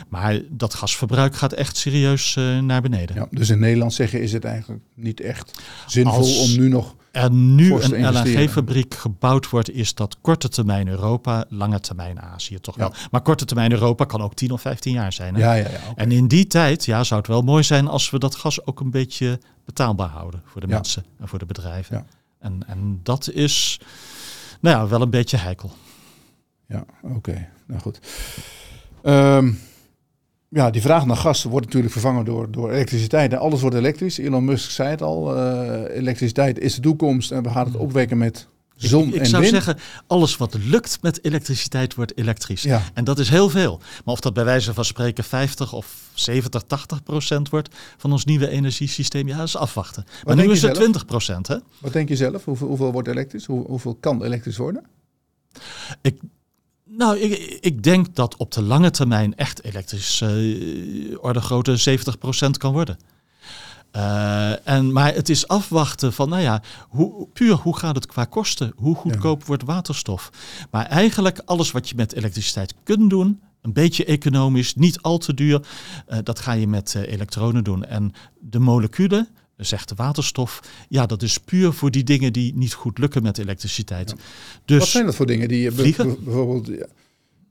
[0.09, 3.15] Maar dat gasverbruik gaat echt serieus naar beneden.
[3.15, 6.95] Ja, dus in Nederland zeggen is het eigenlijk niet echt zinvol Als om nu nog
[7.15, 8.13] er nu een.
[8.13, 12.81] LNG-fabriek gebouwd wordt, is dat korte termijn Europa, lange termijn Azië toch Ja.
[12.81, 12.93] wel.
[13.11, 15.33] Maar korte termijn Europa kan ook 10 of 15 jaar zijn.
[15.35, 15.39] Hè?
[15.41, 15.79] Ja, ja, ja.
[15.95, 18.79] En in die tijd ja, zou het wel mooi zijn als we dat gas ook
[18.79, 20.73] een beetje betaalbaar houden voor de Ja.
[20.73, 21.95] mensen en voor de bedrijven.
[21.97, 22.05] Ja.
[22.39, 23.79] En, en dat is
[24.59, 25.71] nou ja, wel een beetje heikel.
[26.67, 27.47] Ja, oké.
[27.67, 27.99] Nou goed.
[29.03, 29.51] Ehm,
[30.55, 33.31] ja, die vraag naar gas wordt natuurlijk vervangen door, door elektriciteit.
[33.31, 34.17] En alles wordt elektrisch.
[34.17, 35.35] Elon Musk zei het al.
[35.35, 39.25] eh, elektriciteit is de toekomst en we gaan het opwekken met zon ik, ik en
[39.25, 39.53] zou wind.
[39.53, 42.61] zeggen, alles wat lukt met elektriciteit wordt elektrisch.
[42.63, 42.81] Ja.
[42.93, 43.79] En dat is heel veel.
[44.05, 48.25] Maar of dat bij wijze van spreken 50 of 70, 80 procent wordt van ons
[48.25, 50.05] nieuwe energiesysteem, ja, dat is afwachten.
[50.23, 50.77] Maar nu is het zelf?
[50.77, 51.57] 20 procent, hè?
[51.79, 52.45] Wat denk je zelf?
[52.45, 53.45] Hoeveel, hoeveel wordt elektrisch?
[53.45, 54.83] Hoe, hoeveel kan elektrisch worden?
[56.89, 61.99] Nou, ik, ik, denk dat op de lange termijn echt elektrisch uh, orde grootte
[62.47, 62.97] 70% kan worden.
[63.95, 68.25] Uh, en, maar het is afwachten van, nou ja, hoe, puur hoe gaat het qua
[68.25, 68.73] kosten?
[68.75, 70.29] Hoe goedkoop wordt waterstof?
[70.71, 75.33] Maar eigenlijk alles wat je met elektriciteit kunt doen, een beetje economisch, niet al te
[75.33, 75.67] duur,
[76.09, 77.85] uh, dat ga je met elektronen doen.
[77.85, 82.73] En de moleculen, zegt de waterstof, ja, dat is puur voor die dingen die niet
[82.73, 84.09] goed lukken met elektriciteit.
[84.09, 84.15] Ja.
[84.65, 86.23] Dus, Wat zijn dat voor dingen die vliegen?
[86.23, 86.85] bijvoorbeeld ja,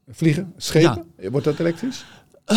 [0.09, 1.05] vliegen, schepen?
[1.31, 2.05] Wordt dat elektrisch?
[2.53, 2.57] Uh,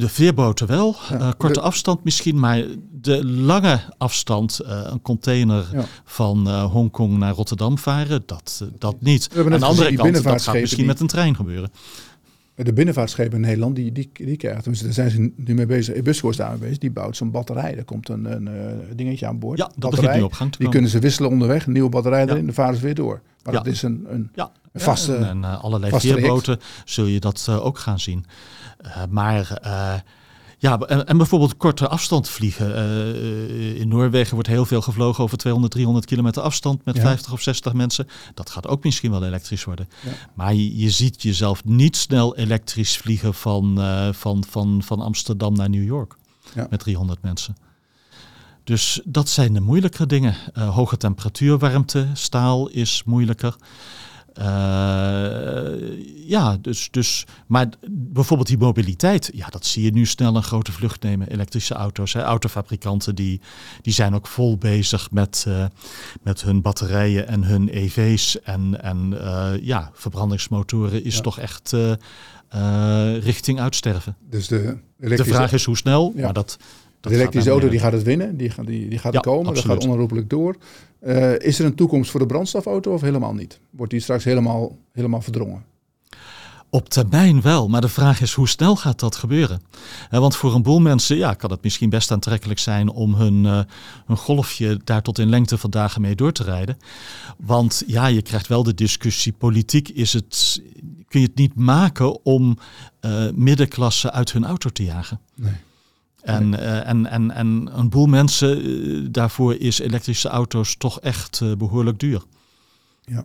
[0.00, 0.96] de veerboten wel.
[1.12, 5.66] Uh, korte afstand misschien, maar de lange afstand, uh, een container
[6.04, 9.28] van Hongkong naar Rotterdam varen, dat, dat niet.
[9.36, 10.86] Aan de andere kant, dat gaat misschien die...
[10.86, 11.70] met een trein gebeuren.
[12.54, 15.94] De binnenvaartschepen in Nederland, die, die, die krijgen, tenminste daar zijn ze nu mee bezig,
[15.94, 17.76] Ebusco is daar mee bezig, die bouwt zo'n batterij.
[17.76, 19.58] Er komt een, een, een dingetje aan boord.
[19.58, 21.88] Ja, dat batterij, begint nu op gang te Die kunnen ze wisselen onderweg, een nieuwe
[21.88, 23.20] batterij erin, dan varen ze weer door.
[23.44, 24.52] Maar dat is een, een, ja.
[24.72, 28.24] een vaste En, en allerlei veerboten zul je dat ook gaan zien.
[28.82, 29.58] Uh, maar
[30.60, 32.70] ja, en, en, bijvoorbeeld korte afstand vliegen.
[32.70, 37.02] Uh, in Noorwegen wordt heel veel gevlogen over 200, 300 kilometer afstand met ja.
[37.02, 38.06] 50 of 60 mensen.
[38.34, 39.88] Dat gaat ook misschien wel elektrisch worden.
[40.04, 40.10] Ja.
[40.34, 43.78] Maar je, je, ziet jezelf niet snel elektrisch vliegen van,
[44.12, 46.16] van, van, van Amsterdam naar New York
[46.54, 46.66] ja.
[46.70, 47.56] met 300 mensen.
[48.64, 50.34] Dus dat zijn de moeilijkere dingen.
[50.54, 53.56] hoge temperatuur, warmte, staal is moeilijker.
[54.38, 54.44] Uh,
[56.26, 60.72] ja, dus, dus, maar bijvoorbeeld die mobiliteit, ja, dat zie je nu snel een grote
[60.72, 61.28] vlucht nemen.
[61.28, 62.22] Elektrische auto's, hè.
[62.22, 63.40] autofabrikanten die,
[63.82, 65.64] die zijn ook vol bezig met, uh,
[66.22, 68.40] met hun batterijen en hun EV's.
[68.40, 71.20] En, en uh, ja, verbrandingsmotoren is ja.
[71.20, 71.76] toch echt
[73.20, 74.16] richting uitsterven.
[74.30, 75.32] Dus de, elektrische...
[75.32, 76.22] de vraag is hoe snel, ja.
[76.22, 76.58] maar dat,
[77.00, 79.62] de elektrische auto die gaat het winnen, die, die, die gaat ja, komen, absoluut.
[79.62, 80.56] dat gaat onherroepelijk door.
[81.02, 83.60] Uh, is er een toekomst voor de brandstofauto of helemaal niet?
[83.70, 85.64] Wordt die straks helemaal, helemaal verdrongen?
[86.72, 89.62] Op termijn wel, maar de vraag is hoe snel gaat dat gebeuren?
[90.10, 93.60] want voor een boel mensen ja, kan het misschien best aantrekkelijk zijn om hun, uh,
[94.06, 96.76] hun golfje daar tot in lengte van dagen mee door te rijden.
[97.36, 100.62] Want ja, je krijgt wel de discussie, politiek is het,
[101.08, 102.58] kun je het niet maken om
[103.00, 105.20] uh, middenklasse uit hun auto te jagen.
[105.34, 105.52] Nee.
[106.22, 111.40] En, uh, en, en, en een boel mensen, uh, daarvoor is elektrische auto's toch echt
[111.42, 112.24] uh, behoorlijk duur.
[113.00, 113.24] Ja,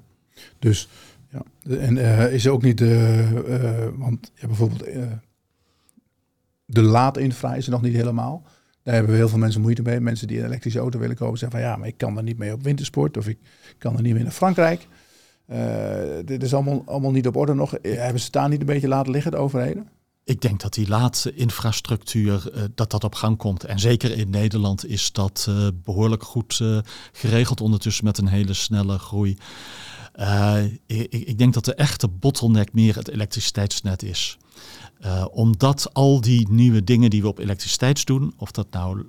[0.60, 0.90] dus
[1.30, 1.42] ja.
[1.78, 1.98] En
[2.32, 2.80] is ook niet,
[3.96, 4.84] want ja, bijvoorbeeld
[6.66, 8.44] de laadinfra is er nog niet helemaal.
[8.84, 10.00] Daar hebben we heel veel mensen moeite mee.
[10.00, 12.38] Mensen die een elektrische auto willen kopen zeggen van ja, maar ik kan er niet
[12.38, 13.38] mee op wintersport of ik
[13.78, 14.88] kan er niet mee naar Frankrijk.
[16.26, 17.78] dit is allemaal, allemaal niet op orde nog.
[17.82, 19.88] Hebben ze daar niet een beetje laten liggen, de overheden?
[20.26, 23.64] Ik denk dat die laatste infrastructuur, uh, dat dat op gang komt.
[23.64, 26.78] En zeker in Nederland is dat uh, behoorlijk goed uh,
[27.12, 29.38] geregeld ondertussen met een hele snelle groei.
[30.86, 34.38] Ik, ik, denk dat de echte bottleneck meer het elektriciteitsnet is.
[35.32, 39.06] omdat al die nieuwe dingen die we op elektriciteit doen, of dat nou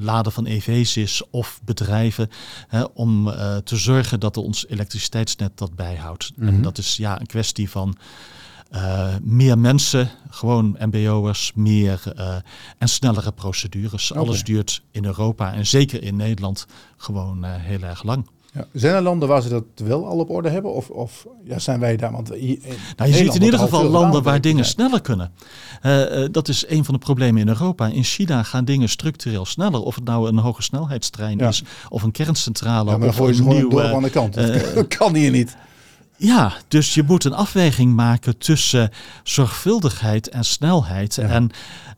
[0.00, 2.28] laden van EV's is of bedrijven,
[2.94, 3.24] om
[3.64, 6.32] te zorgen dat ons elektriciteitsnet dat bijhoudt.
[6.36, 6.56] Mm -hmm.
[6.56, 7.96] En dat is ja, een kwestie van
[8.70, 12.34] uh, meer mensen, gewoon MBO'ers, meer uh,
[12.78, 14.10] en snellere procedures.
[14.10, 14.22] Okay.
[14.22, 18.26] Alles duurt in Europa en zeker in Nederland gewoon uh, heel erg lang.
[18.52, 18.66] Ja.
[18.72, 20.72] Zijn er landen waar ze dat wel al op orde hebben?
[20.72, 22.12] Of, of ja, zijn wij daar?
[22.12, 22.58] Want hier,
[22.96, 24.76] nou, je ziet in ieder geval landen waar dingen zijn.
[24.76, 25.32] sneller kunnen.
[25.82, 27.86] Uh, uh, dat is een van de problemen in Europa.
[27.86, 29.82] In China gaan dingen structureel sneller.
[29.82, 31.48] Of het nou een hoge snelheidstrein ja.
[31.48, 32.90] is, of een kerncentrale.
[32.90, 34.34] Ja, maar of een je nieuw, door aan de kant.
[34.74, 35.56] dat kan hier niet.
[36.20, 38.90] Ja, dus je moet een afweging maken tussen
[39.22, 41.14] zorgvuldigheid en snelheid.
[41.14, 41.22] Ja.
[41.22, 41.50] En,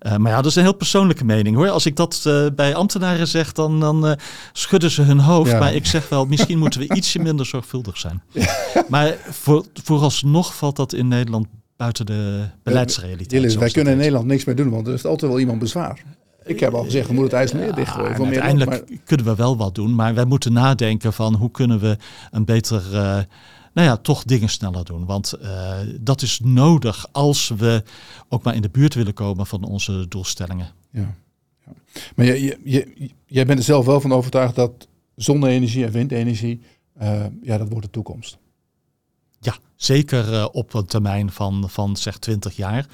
[0.03, 1.69] uh, maar ja, dat is een heel persoonlijke mening hoor.
[1.69, 4.13] Als ik dat uh, bij ambtenaren zeg, dan, dan uh,
[4.53, 5.51] schudden ze hun hoofd.
[5.51, 5.59] Ja.
[5.59, 8.23] Maar ik zeg wel, misschien moeten we ietsje minder zorgvuldig zijn.
[8.33, 8.85] Ja.
[8.89, 13.31] Maar voor, vooralsnog valt dat in Nederland buiten de beleidsrealiteit.
[13.31, 16.03] Jillis, wij kunnen in Nederland niks meer doen, want er is altijd wel iemand bezwaar.
[16.45, 18.19] Ik heb al gezegd, we moeten het IJsselmeer dichtgooien.
[18.19, 18.99] Ja, uiteindelijk maar...
[19.05, 21.97] kunnen we wel wat doen, maar wij moeten nadenken van hoe kunnen we
[22.31, 22.83] een beter
[23.73, 25.05] nou ja, toch dingen sneller doen.
[25.05, 27.83] Want uh, dat is nodig als we
[28.29, 30.71] ook maar in de buurt willen komen van onze doelstellingen.
[30.91, 31.15] Ja.
[31.67, 31.73] ja.
[32.17, 36.61] Maar je, je, je, jij bent er zelf wel van overtuigd dat zonne-energie en windenergie,
[37.03, 38.39] uh, ja, dat wordt de toekomst.
[39.43, 42.87] Ja, zeker uh, op een termijn van, van zeg 20 jaar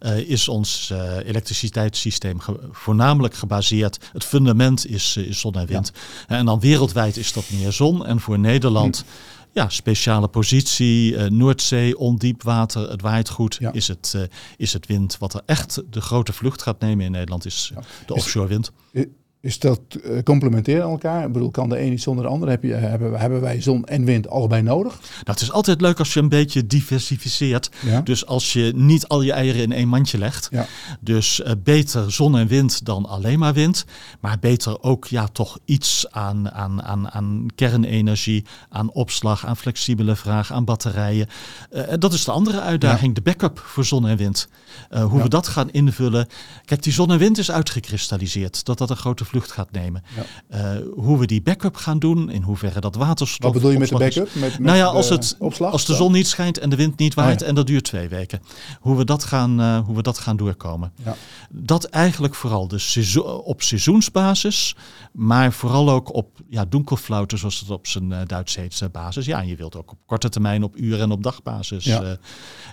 [0.00, 4.10] uh, is ons uh, elektriciteitssysteem ge voornamelijk gebaseerd.
[4.12, 5.92] Het fundament is, is zon en wind.
[6.28, 6.36] Ja.
[6.36, 8.06] En dan wereldwijd is dat meer zon.
[8.06, 9.04] En voor Nederland.
[9.06, 13.72] Hm ja, speciale positie, uh, Noordzee, ondiep water, het waait goed, ja.
[13.72, 14.22] is, het, uh,
[14.56, 15.18] is het wind.
[15.18, 17.82] Wat er echt de grote vlucht gaat nemen in Nederland is ja.
[18.06, 18.72] de offshore wind.
[18.92, 19.04] Is,
[19.46, 21.26] Is dat uh, complementair aan elkaar?
[21.26, 22.48] Ik bedoel, kan de een niet zonder de ander?
[22.48, 24.98] Heb je, hebben, hebben wij zon en wind allebei nodig?
[25.24, 27.70] Het is altijd leuk als je een beetje diversificeert.
[28.04, 30.48] Dus als je niet al je eieren in één mandje legt.
[30.50, 30.66] Ja.
[31.00, 33.84] Dus uh, beter zon en wind dan alleen maar wind.
[34.20, 40.16] Maar beter ook ja, toch iets aan, aan, aan, aan kernenergie, aan opslag, aan flexibele
[40.16, 41.28] vraag, aan batterijen.
[41.72, 44.48] Uh, dat is de andere uitdaging, de backup voor zon en wind.
[44.90, 46.26] hoe we dat gaan invullen.
[46.64, 48.64] Kijk, die zon en wind is uitgekristalliseerd.
[48.64, 50.02] Dat dat een grote vlucht gaat nemen.
[50.50, 50.76] Ja.
[50.76, 53.44] Uh, hoe we die backup gaan doen, in hoeverre dat waterstof.
[53.44, 54.34] Wat bedoel je met de backup?
[54.34, 56.98] Met, met nou ja, als, het, opslag, als de zon niet schijnt en de wind
[56.98, 58.40] niet waait oh en dat duurt twee weken.
[58.80, 60.92] Hoe we dat gaan, uh, hoe we dat gaan doorkomen.
[61.04, 61.16] Ja.
[61.50, 64.76] Dat eigenlijk vooral de seizoen, op seizoensbasis,
[65.12, 69.26] maar vooral ook op ja, donkerflauten, zoals het op zijn uh, Duits heet, basis.
[69.26, 72.16] Ja, en je wilt ook op korte termijn, op uur- en op dagbasis ja.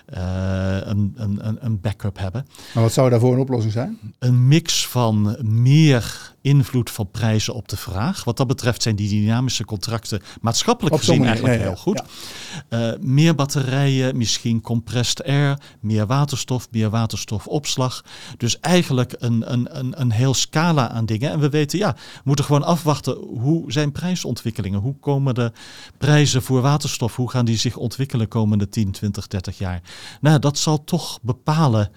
[0.06, 2.46] een, een, een backup hebben.
[2.74, 3.98] Maar wat zou daarvoor een oplossing zijn?
[4.18, 8.24] Een mix van meer invloed van prijzen op de vraag.
[8.24, 12.02] Wat dat betreft zijn die dynamische contracten maatschappelijk gezien eigenlijk heel goed.
[12.70, 18.04] Uh, meer batterijen, misschien compressed air, meer waterstof, meer waterstofopslag.
[18.36, 21.30] Dus eigenlijk een, een, een, een heel scala aan dingen.
[21.30, 24.80] En we weten, ja, we moeten gewoon afwachten hoe zijn prijsontwikkelingen?
[24.80, 25.52] Hoe komen de
[25.98, 27.16] prijzen voor waterstof?
[27.16, 29.82] Hoe gaan die zich ontwikkelen komende 10, 20, 30 jaar?
[30.20, 31.90] Nou, dat zal toch bepalen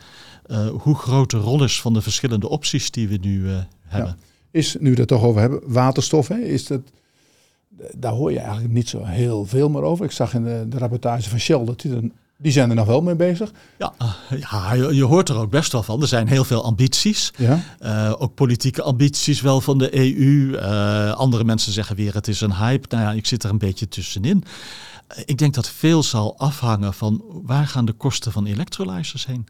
[0.48, 3.58] uh, hoe groot de rol is van de verschillende opties die we nu uh,
[3.88, 4.18] hebben
[4.58, 6.28] is, nu we het toch over hebben, waterstof.
[6.28, 6.82] Hè, is dat,
[7.96, 10.06] daar hoor je eigenlijk niet zo heel veel meer over.
[10.06, 12.02] Ik zag in de, de rapportage van Shell dat die, er,
[12.38, 13.52] die zijn er nog wel mee bezig.
[13.78, 13.94] Ja,
[14.50, 16.02] ja je, je, hoort er ook best wel van.
[16.02, 17.34] Er zijn heel veel ambities.
[17.38, 17.60] Ja.
[17.82, 20.14] Uh, ook politieke ambities wel van de EU.
[20.16, 22.96] Uh, eh, andere mensen zeggen weer het is een hype.
[22.96, 24.44] Nou ja, ik zit er een beetje tussenin.
[25.26, 29.48] Ik denk dat veel zal afhangen van waar gaan de kosten van electrolyzers heen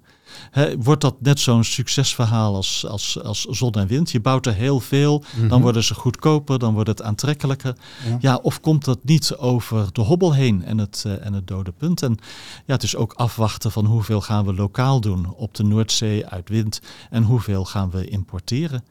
[0.80, 4.12] wordt dat net zo'n succesverhaal als, als, als zon en wind?
[4.12, 5.62] Je bouwt er heel veel, dan mhm.
[5.62, 7.76] worden ze goedkoper, dan wordt het aantrekkelijker.
[8.20, 8.36] Ja.
[8.36, 12.02] of komt dat niet over de hobbel heen en het, uh, en het dode punt?
[12.02, 12.18] En
[12.66, 16.50] ja, het is ook afwachten van hoeveel gaan we lokaal doen op de Noordzee uit
[16.50, 18.84] wind en hoeveel gaan we importeren.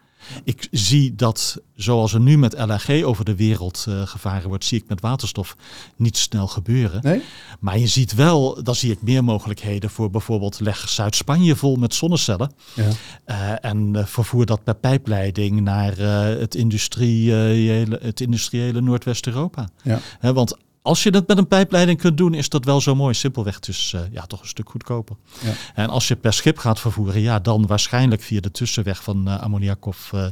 [0.44, 4.80] Ik zie dat zoals er nu met LNG over de wereld uh, gevaren wordt, zie
[4.80, 5.56] ik met waterstof
[5.96, 7.00] niet snel gebeuren.
[7.02, 7.22] Nee?
[7.60, 11.94] Maar je ziet wel, dan zie ik meer mogelijkheden voor bijvoorbeeld leg Zuid-Spanje vol met
[11.94, 12.52] zonnecellen.
[12.74, 12.88] Ja.
[13.26, 15.96] Uh, en uh, vervoer dat per pijpleiding naar
[16.38, 19.68] het, industriële, het industriële Noordwest-Europa.
[19.82, 20.00] Ja.
[20.32, 20.56] want
[20.86, 23.14] als je dat met een pijpleiding kunt doen, is dat wel zo mooi.
[23.14, 25.16] Simpelweg dus uh, ja, toch een stuk goedkoper.
[25.42, 25.52] Ja.
[25.74, 29.42] En als je per schip gaat vervoeren, ja, dan waarschijnlijk via de tussenweg van uh,
[29.42, 30.26] ammoniak of uh,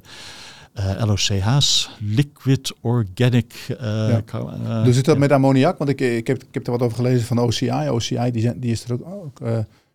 [1.05, 3.55] LOCH's, liquid organic.
[3.79, 4.83] Ja.
[4.85, 5.79] dus zit dat met ammoniak?
[5.79, 7.89] Want ik, ik, heb, ik heb er wat over gelezen van OCI.
[7.89, 9.39] OCI die, zijn, die is er ook, ook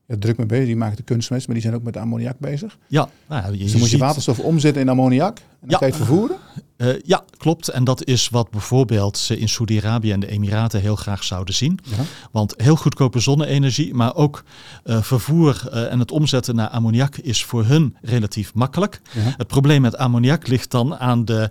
[0.06, 0.66] ja, druk mee bezig.
[0.66, 2.78] Die maken de kunstmest, maar die zijn ook met ammoniak bezig.
[2.88, 5.78] Ja, nou, je, dus dan moet je waterstof omzetten in ammoniak en dan ja.
[5.78, 6.38] kan je het vervoeren?
[6.82, 7.68] Uh, ja, klopt.
[7.68, 11.80] En dat is wat bijvoorbeeld ze in Saudi-Arabië en de Emiraten heel graag zouden zien.
[11.84, 12.04] Ja.
[12.32, 14.44] Want heel goedkope zonne-energie, maar ook
[14.86, 19.02] uh, vervoer uh, en het omzetten naar ammoniak is voor hun relatief makkelijk.
[19.12, 19.34] Ja.
[19.38, 21.50] Het probleem met ammoniak ligt dan aan de,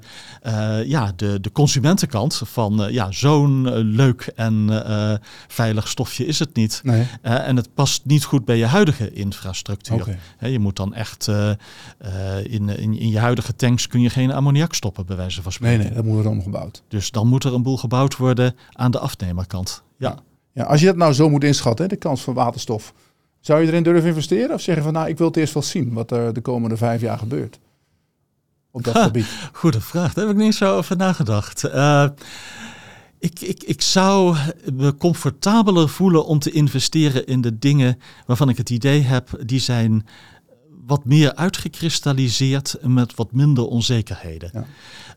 [0.84, 4.82] ja, de, de consumentenkant van ja, zo'n leuk en
[5.48, 6.80] veilig stofje is het niet.
[6.84, 7.06] Nee.
[7.22, 9.94] en het past niet goed bij je huidige infrastructuur.
[10.40, 10.50] Okay.
[10.50, 11.28] je moet dan echt
[12.42, 15.78] in, in, in je huidige tanks kun je geen ammoniak stoppen wijze van spreken.
[15.78, 16.82] Nee, nee, dat moet er dan gebouwd.
[16.88, 19.82] Dus dan moet er een boel gebouwd worden aan de afnemerkant.
[19.96, 20.18] Ja.
[20.52, 20.64] ja.
[20.64, 22.92] als je dat nou zo moet inschatten, de kans van waterstof.
[23.40, 24.54] Zou je erin durven investeren?
[24.54, 27.00] Of zeggen van nou, ik wil het eerst wel zien wat er de komende vijf
[27.00, 27.58] jaar gebeurt?
[28.70, 29.26] Op dat gebied.
[29.52, 31.64] Goede vraag, daar heb ik niet zo over nagedacht.
[31.64, 32.08] Uh,
[33.18, 34.36] ik, ik, ik zou
[34.72, 39.60] me comfortabeler voelen om te investeren in de dingen waarvan ik het idee heb, die
[39.60, 40.06] zijn
[40.88, 44.50] wat meer uitgekristalliseerd met wat minder onzekerheden.
[44.52, 44.66] Ja.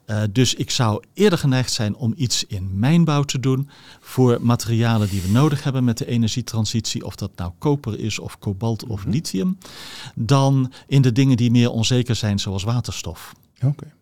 [0.07, 5.09] Uh, dus ik zou eerder geneigd zijn om iets in mijnbouw te doen voor materialen
[5.09, 9.01] die we nodig hebben met de energietransitie, of dat nou koper is of kobalt of
[9.01, 9.11] mhm.
[9.11, 9.57] lithium,
[10.15, 13.33] dan in de dingen die meer onzeker zijn, zoals waterstof.
[13.63, 13.93] Oké.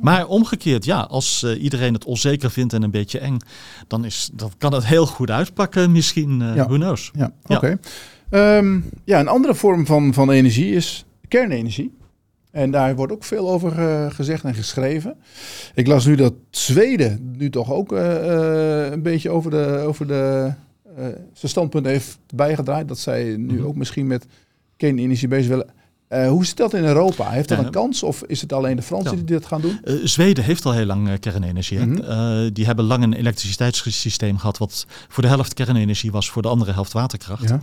[0.00, 3.38] Maar omgekeerd, ja, als uh, iedereen het onzeker vindt en een beetje eng,
[3.86, 6.66] dan, is, dan kan het heel goed uitpakken, misschien, uh, ja.
[6.66, 7.10] who knows.
[7.14, 7.78] Ja, oké.
[8.30, 8.56] Ja.
[8.56, 11.96] Um, ja, een andere vorm van, van energie is kernenergie.
[12.50, 15.16] En daar wordt ook veel over uh, gezegd en geschreven.
[15.74, 20.06] Ik las nu dat Zweden nu toch ook uh, uh, een beetje over de, over
[20.06, 20.52] de
[21.32, 22.88] zijn standpunt heeft bijgedraaid.
[22.88, 23.66] Dat zij nu mm -hmm.
[23.66, 24.26] ook misschien met
[24.76, 25.70] kernenergie bezig willen.
[26.08, 27.30] Uh, hoe zit dat in Europa?
[27.30, 29.80] Heeft dat een kans of is het alleen de Fransen die dit gaan doen?
[29.84, 31.78] Uh, Zweden heeft al heel lang uh, kernenergie.
[31.78, 32.52] Mhm.
[32.52, 36.72] die hebben lang een elektriciteitssysteem gehad wat voor de helft kernenergie was, voor de andere
[36.72, 37.48] helft waterkracht.
[37.48, 37.60] Ja.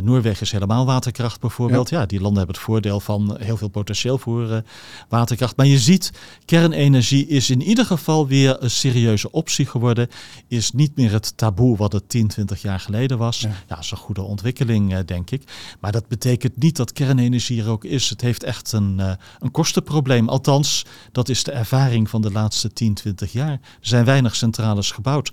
[0.00, 1.88] Noorwegen is helemaal waterkracht bijvoorbeeld.
[1.88, 2.06] Ja.
[2.06, 4.62] die landen hebben het voordeel van heel veel potentieel voor
[5.08, 5.56] waterkracht.
[5.56, 6.10] Maar je ziet,
[6.44, 10.08] kernenergie is in ieder geval weer een serieuze optie geworden.
[10.48, 13.40] Is niet meer het taboe wat het 10, 20 jaar geleden was.
[13.40, 15.42] Ja, dat is een goede ontwikkeling, denk ik.
[15.80, 18.10] Maar dat betekent niet dat kernenergie ook is.
[18.10, 20.28] Het heeft echt een, uh, een kostenprobleem.
[20.28, 23.50] Althans, dat is de ervaring van de laatste 10, 20 jaar.
[23.50, 25.32] Er zijn weinig centrales gebouwd.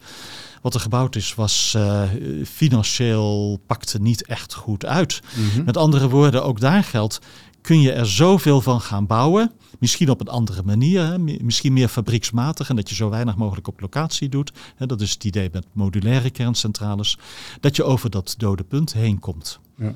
[0.62, 2.04] Wat er gebouwd is, was uh,
[2.46, 5.22] financieel pakte niet echt goed uit.
[5.36, 5.64] Mhm.
[5.64, 7.20] Met andere woorden, ook daar geldt,
[7.62, 9.52] kun je er zoveel van gaan bouwen.
[9.80, 11.18] Misschien op een andere manier, hè?
[11.20, 14.52] misschien meer fabrieksmatig en dat je zo weinig mogelijk op locatie doet.
[14.76, 14.86] Hè?
[14.86, 17.18] Dat is het idee met modulaire kerncentrales.
[17.60, 19.60] Dat je over dat dode punt heen komt.
[19.78, 19.96] Ja.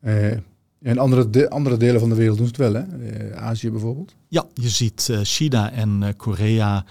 [0.00, 0.38] Eh,
[0.80, 2.82] en andere, de, andere delen van de wereld doen het wel, hè?
[2.82, 4.14] Eh, Azië bijvoorbeeld?
[4.28, 6.84] Ja, je ziet uh, China en uh, Korea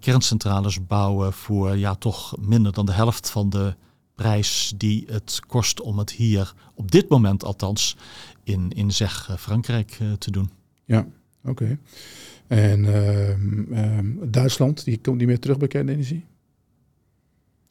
[0.00, 3.74] kerncentrales bouwen voor ja, toch minder dan de helft van de
[4.14, 7.96] prijs die het kost om het hier, op dit moment althans,
[8.44, 10.50] in, in zeg Frankrijk te doen.
[10.84, 11.06] Ja,
[11.44, 11.78] oké.
[12.46, 16.24] En ehm, ehm, Duitsland, die komt niet meer terug bij kernenergie?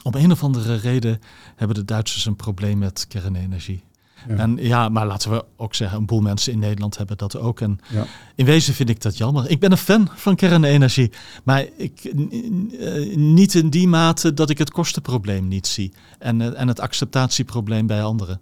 [0.04, 1.20] Om een of andere reden
[1.56, 3.84] hebben de Duitsers een probleem met kernenergie.
[4.28, 7.62] En ja, maar laten we ook zeggen, een boel mensen in Nederland hebben dat ook.
[7.62, 8.06] En ja.
[8.36, 9.50] in wezen vind ik dat jammer.
[9.50, 11.12] Ik ben een fan van kernenergie,
[11.44, 15.94] maar ik, eh, niet in die mate dat ik het kostenprobleem niet zie.
[16.20, 18.40] En, eh, en het acceptatieprobleem bij anderen.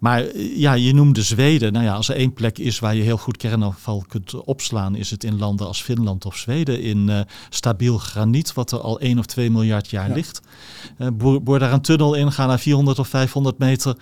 [0.00, 1.72] Maar eh, ja, je noemde Zweden.
[1.72, 5.10] Nou ja, als er één plek is waar je heel goed kernafval kunt opslaan, is
[5.10, 6.80] het in landen als Finland of Zweden.
[6.80, 10.40] In stabiel graniet, wat er al 1 of 2 miljard jaar ligt.
[10.98, 13.96] Uh, boor, boor, daar een tunnel in, ga naar 400 of 500 meter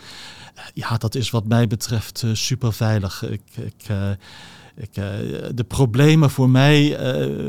[0.75, 3.23] ja, dat is wat mij betreft uh, super veilig.
[3.23, 4.11] Ik, ik, uh,
[4.77, 5.05] ik, uh,
[5.55, 6.97] de problemen voor mij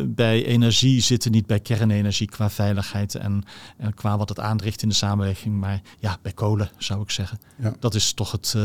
[0.07, 3.43] bij energie zitten niet bij kernenergie qua veiligheid en,
[3.77, 7.39] en, qua wat het aanricht in de samenleving, maar ja, bij kolen zou ik zeggen.
[7.57, 7.75] Ja.
[7.79, 8.55] Dat is toch het,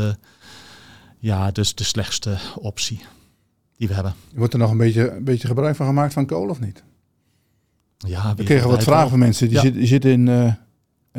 [1.19, 3.01] ja, dus de slechtste optie
[3.77, 4.13] die we hebben.
[4.35, 6.83] Wordt er nog een beetje, een beetje gebruik van gemaakt van kolen of niet?
[7.97, 10.57] Ja, we kregen wat vragen van mensen die, zitten, die zitten in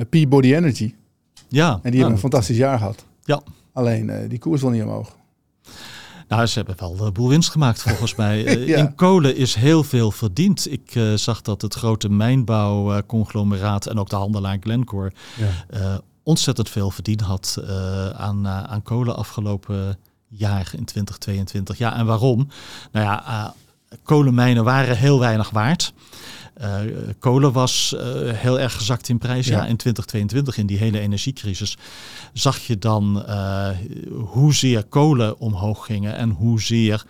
[0.09, 0.95] Peabody Energy.
[1.49, 1.69] Ja.
[1.73, 3.05] En die hebben nou, een fantastisch jaar gehad.
[3.25, 3.43] Ja.
[3.73, 5.17] Alleen uh, die koers wil niet omhoog.
[6.29, 8.45] Nou, ze hebben wel een boel winst gemaakt volgens mij.
[8.47, 10.73] Eh, in kolen is heel veel verdiend.
[10.73, 16.01] Ik uh, zag dat het grote mijnbouwconglomeraat en ook de handelaar Glencore ja.
[16.23, 17.59] ontzettend veel verdiend had
[18.17, 21.79] aan, aan kolen afgelopen jaar in 2022.
[21.79, 22.49] Ja, en waarom?
[22.93, 23.55] Nou ja,
[24.03, 25.93] kolenmijnen waren heel weinig waard.
[26.61, 26.81] Uh,
[27.19, 28.01] kolen was uh,
[28.33, 29.47] heel erg gezakt in prijs.
[29.47, 29.67] Ja.
[29.67, 31.77] in 2022, in die hele energiecrisis,
[32.33, 33.69] zag je dan uh,
[34.13, 37.05] hoezeer kolen omhoog gingen en hoezeer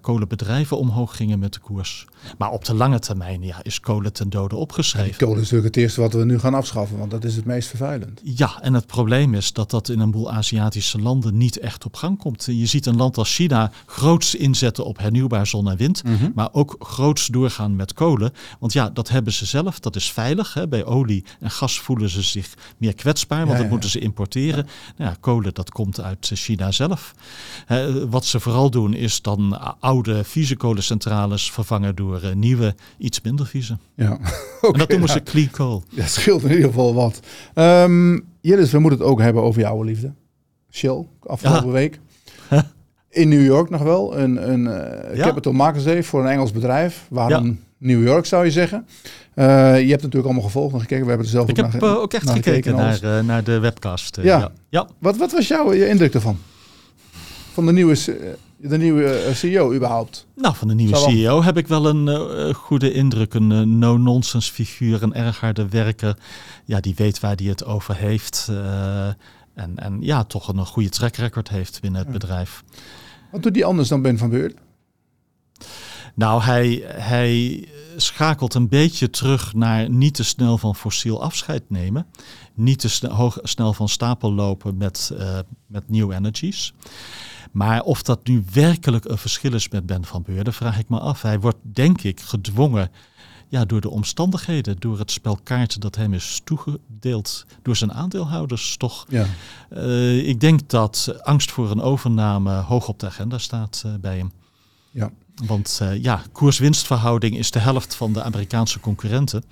[0.00, 2.06] kolenbedrijven omhoog gingen met de koers.
[2.38, 5.16] Maar op de lange termijn ja, is kolen ten dode opgeschreven.
[5.16, 7.68] kolen is natuurlijk het eerste wat we nu gaan afschaffen, want dat is het meest
[7.68, 8.20] vervuilend.
[8.24, 11.96] Ja, en het probleem is dat dat in een boel Aziatische landen niet echt op
[11.96, 12.44] gang komt.
[12.44, 16.30] Je ziet een land als China groots inzetten op hernieuwbaar zon en wind, mhm.
[16.34, 18.32] maar ook groots doorgaan met kolen.
[18.58, 20.54] Want ja, dat hebben ze zelf, dat is veilig.
[20.54, 20.68] Hè.
[20.68, 24.66] Bij olie en gas voelen ze zich meer kwetsbaar, want dat moeten ze importeren.
[24.96, 27.14] Nou ja, kolen, dat komt uit China zelf.
[28.08, 33.46] wat ze vooral doen is dan oude vieze kolencentrales vervangen door uh, nieuwe, iets minder
[33.46, 33.78] vieze.
[33.94, 34.12] Ja.
[34.12, 35.84] okay, en dat noemen ze clean coal.
[35.94, 37.20] Dat scheelt in ieder geval wat.
[37.54, 40.12] Um, Jillis, we moeten het ook hebben over jouw liefde.
[40.70, 42.00] Shell, afgelopen week.
[43.10, 44.18] In New York nog wel.
[44.18, 44.64] Een, een
[45.14, 47.06] uh, Capital Markets Day voor een Engels bedrijf.
[47.08, 48.86] Waarom New York zou je zeggen?
[49.34, 49.44] Uh,
[49.80, 51.02] je hebt natuurlijk allemaal gevolgd en gekeken.
[51.02, 54.18] We hebben er zelf Ik ook heb naar, ook echt gekeken naar, naar de webcast.
[54.22, 54.52] ja.
[54.68, 54.88] ja.
[54.98, 56.38] Wat, wat was jouw je indruk ervan?
[57.52, 57.94] Van de nieuwe
[58.62, 60.26] de nieuwe eh, CEO überhaupt?
[60.34, 63.34] Nou, van de nieuwe CEO heb ik wel een uh, goede indruk.
[63.34, 66.16] Een uh, no-nonsense figuur, een erg harde werker.
[66.64, 68.46] Ja, die weet waar hij het over heeft.
[68.50, 69.06] Uh,
[69.54, 72.64] en, en ja, toch een, goede track record heeft binnen het bedrijf.
[73.30, 74.58] Wat doet die anders dan Ben van Beurden?
[76.14, 82.06] Nou, hij, hij schakelt een beetje terug naar niet te snel van fossiel afscheid nemen.
[82.54, 85.12] Niet te hoog, snel van stapel lopen met,
[85.66, 86.72] met new energies.
[87.50, 90.98] Maar of dat nu werkelijk een verschil is met Ben van Beurden, vraag ik me
[90.98, 91.22] af.
[91.22, 92.90] Hij wordt denk ik gedwongen
[93.48, 98.76] ja, door de omstandigheden, door het spel kaarten dat hem is toegedeeld door zijn aandeelhouders.
[98.76, 99.26] Toch, ja.
[99.70, 104.16] Uh, ik denk dat angst voor een overname hoog op de agenda staat uh, bij
[104.16, 104.32] hem.
[104.90, 105.10] Ja.
[105.46, 109.44] Want uh, ja, koers-winstverhouding is de helft van de Amerikaanse concurrenten.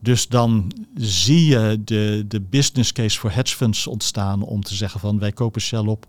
[0.00, 5.00] Dus dan zie je de, de business case voor hedge funds ontstaan om te zeggen
[5.00, 6.06] van wij kopen Shell op.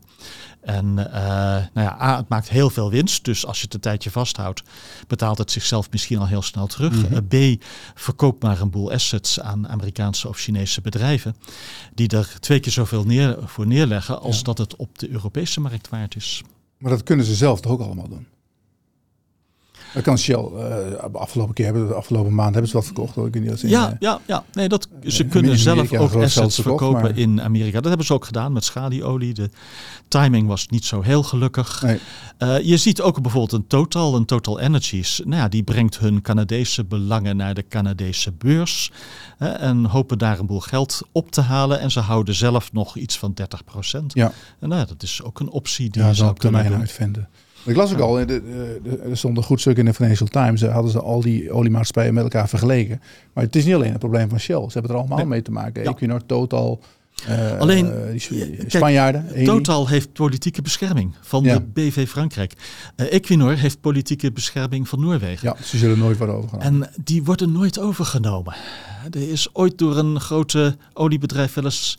[0.65, 3.25] En uh, nou ja, A, het maakt heel veel winst.
[3.25, 4.63] Dus als je het een tijdje vasthoudt,
[5.07, 7.09] betaalt het zichzelf misschien al heel snel terug.
[7.09, 7.63] Mm B,
[7.95, 11.35] verkoopt maar een boel assets aan Amerikaanse of Chinese bedrijven.
[11.93, 15.89] Die er twee keer zoveel neer, voor neerleggen als dat het op de Europese markt
[15.89, 16.41] waard is.
[16.77, 18.27] Maar dat kunnen ze zelf toch ook allemaal doen?
[19.93, 20.49] Dat kan Shell.
[20.55, 23.15] Uh, afgelopen keer hebben de afgelopen maand hebben ze wat verkocht.
[23.15, 23.27] Hoor.
[23.27, 27.41] Ik niet in, ja, ja, ja, nee, dat, ze kunnen zelf ook assets verkopen in
[27.41, 27.75] Amerika.
[27.75, 29.33] Dat hebben ze ook gedaan met schalieolie.
[29.33, 29.49] De
[30.07, 31.81] timing was niet zo heel gelukkig.
[31.81, 31.99] Nee.
[32.39, 35.21] Uh, je ziet ook bijvoorbeeld een Total, een Total Energies.
[35.25, 38.91] Nou ja, die brengt hun Canadese belangen naar de Canadese beurs.
[39.37, 41.79] en hopen daar een boel geld op te halen.
[41.79, 44.13] En ze houden zelf nog iets van 30 procent.
[44.13, 44.31] Ja.
[44.59, 47.29] En nou, dat is ook een optie die ja, je zou kunnen uitvinden.
[47.65, 48.41] Ik las ook al, er
[49.11, 50.61] stond een goed stuk in de Financial Times.
[50.61, 53.01] Hadden ze al die oliemaatschappijen met elkaar vergeleken.
[53.33, 54.63] Maar het is niet alleen het probleem van Shell.
[54.67, 55.83] Ze hebben er allemaal mee te maken.
[55.83, 55.89] Ja.
[55.89, 56.79] Equinor, Total,
[57.29, 58.19] uh, Alleen, uh,
[58.67, 59.43] Spanjaarden.
[59.43, 62.53] Total heeft politieke bescherming van de BV Frankrijk.
[62.95, 65.47] Uh, Equinor heeft politieke bescherming van Noorwegen.
[65.47, 66.83] Ja, ze zullen nooit worden overgenomen.
[66.83, 68.53] En die worden nooit overgenomen.
[69.11, 71.97] Er is ooit door een grote oliebedrijf wel eens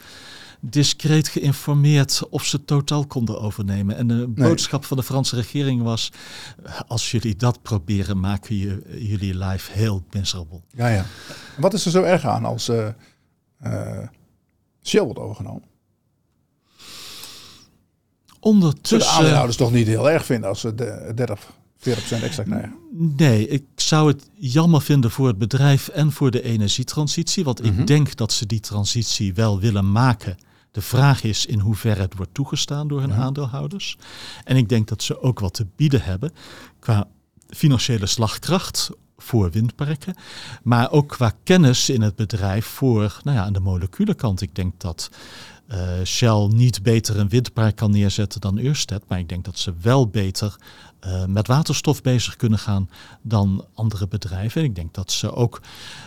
[0.70, 3.96] discreet geïnformeerd of ze totaal konden overnemen.
[3.96, 6.12] En de boodschap van de Franse regering was:
[6.86, 10.60] als jullie dat proberen, maken je, jullie life heel miserable.
[10.70, 11.06] Ja, ja.
[11.56, 12.88] Wat is er zo erg aan als uh,
[13.66, 13.98] uh,
[14.82, 15.62] Shell wordt overgenomen?
[18.40, 18.98] Ondertussen.
[18.98, 21.40] de aandeelhouders toch niet heel erg vinden als ze de 30,
[21.78, 22.74] 40% extra krijgen?
[23.16, 27.44] Nee, ik zou het jammer vinden voor het bedrijf en voor de energietransitie.
[27.44, 27.84] Want ik mhm.
[27.84, 30.36] denk dat ze die transitie wel willen maken.
[30.74, 33.96] De vraag is in hoeverre het wordt toegestaan door hun aandeelhouders.
[34.44, 36.32] En ik denk dat ze ook wat te bieden hebben
[36.78, 37.08] qua
[37.48, 40.14] financiële slagkracht voor windparken,
[40.62, 44.80] maar ook qua kennis in het bedrijf voor nou ja, aan de molecule Ik denk
[44.80, 45.10] dat
[45.68, 49.72] uh, Shell niet beter een windpark kan neerzetten dan Ørsted, maar ik denk dat ze
[49.80, 50.56] wel beter
[51.06, 52.88] uh, met waterstof bezig kunnen gaan
[53.22, 54.60] dan andere bedrijven.
[54.60, 55.60] En ik denk dat ze ook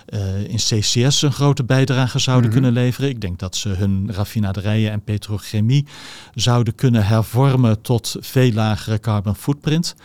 [0.09, 2.59] uh, in CCS een grote bijdrage zouden mhm.
[2.59, 3.09] kunnen leveren.
[3.09, 5.85] Ik denk dat ze hun raffinaderijen en petrochemie
[6.33, 9.95] zouden kunnen hervormen tot veel lagere carbon footprint.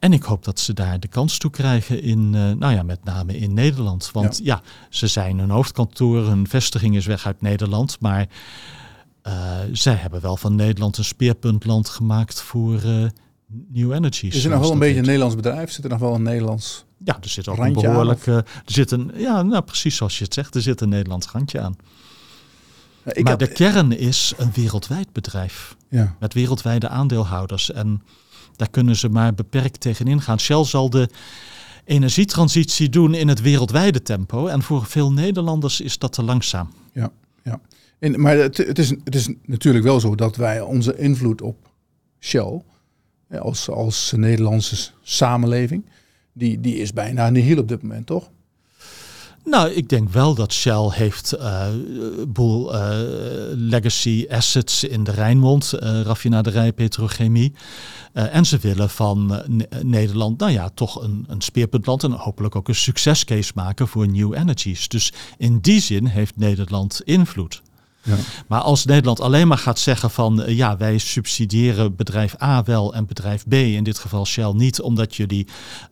[0.00, 3.04] En ik hoop dat ze daar de kans toe krijgen in, uh, nou ja, met
[3.04, 4.10] name in Nederland.
[4.12, 4.44] Want ja.
[4.44, 8.26] ja, ze zijn hun hoofdkantoor, hun vestiging is weg uit Nederland, maar
[9.26, 13.06] uh, zij hebben wel van Nederland een speerpuntland gemaakt voor uh,
[13.68, 14.34] New Energies.
[14.34, 15.70] Is er nog wel een beetje een Nederlands bedrijf?
[15.70, 18.32] Zit er nog wel een Nederlands Ja, er zit ook een behoorlijke...
[18.32, 21.60] Er zit een, ja, nou precies zoals je het zegt, er zit een Nederlands randje
[21.60, 21.76] aan.
[23.04, 25.76] Ja, maar de kern is een wereldwijd bedrijf.
[25.88, 26.16] Ja.
[26.20, 27.72] Met wereldwijde aandeelhouders.
[27.72, 28.02] En
[28.60, 30.40] daar kunnen ze maar beperkt tegenin gaan.
[30.40, 31.08] Shell zal de
[31.84, 34.46] energietransitie doen in het wereldwijde tempo.
[34.46, 36.72] En voor veel Nederlanders is dat te langzaam.
[36.92, 37.10] Ja,
[37.42, 37.60] ja.
[37.98, 41.68] En, maar het, is, het is natuurlijk wel zo dat wij onze invloed op
[42.18, 42.62] Shell
[43.38, 45.84] als, als Nederlandse samenleving,
[46.32, 48.30] die, die is bijna nihil op dit moment, toch?
[49.44, 51.66] Nou, ik denk wel dat Shell heeft uh,
[52.28, 52.98] boel uh,
[53.54, 57.52] legacy assets in de Rijnmond, uh, raffinaderij, petrochemie.
[58.12, 59.42] en ze willen van
[59.82, 64.34] Nederland, nou ja, toch een, een speerpuntland en hopelijk ook een succescase maken voor new
[64.34, 64.88] energies.
[64.88, 67.62] Dus in die zin heeft Nederland invloed.
[68.02, 68.14] Ja.
[68.48, 72.94] Maar als Nederland alleen maar gaat zeggen van uh, ja, wij subsidiëren bedrijf A wel
[72.94, 75.46] en bedrijf B, in dit geval Shell niet, omdat jullie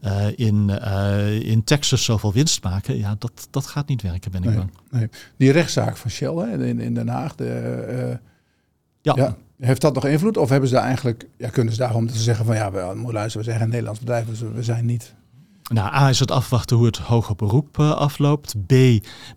[0.05, 4.43] uh, in, uh, in Texas zoveel winst maken, ja, dat, dat gaat niet werken, ben
[4.43, 4.71] ik nee, bang.
[4.91, 5.09] Nee.
[5.37, 8.19] Die rechtszaak van Shell hè, in, in Den Haag, de,
[9.03, 9.13] ja.
[9.17, 9.37] ja.
[9.59, 10.37] Heeft dat nog invloed?
[10.37, 13.47] Of hebben ze daar eigenlijk, ja, kunnen ze daarom te zeggen van ja, we, luisteren,
[13.47, 15.15] we zijn een Nederlands bedrijf, dus we zijn niet
[15.69, 18.55] nou, A is het afwachten hoe het hoger beroep afloopt.
[18.67, 18.73] B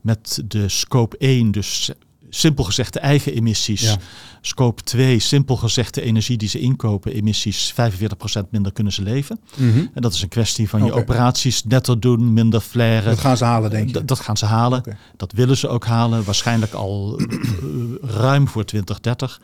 [0.02, 1.92] met de scope 1, dus
[2.36, 3.98] simpel gezegd de eigen emissies.
[4.42, 9.40] Scope 2, simpel gezegd de energie die ze inkopen, emissies 45% minder kunnen ze leven.
[9.56, 9.86] Mhm.
[9.94, 13.10] En dat is een kwestie van je operaties netter doen, minder flaren.
[13.10, 14.06] Dat gaan ze halen, denk je?
[14.06, 14.84] dat gaan ze halen.
[15.18, 17.26] Dat willen ze ook halen, waarschijnlijk al eh,
[18.02, 19.42] ruim voor 2030.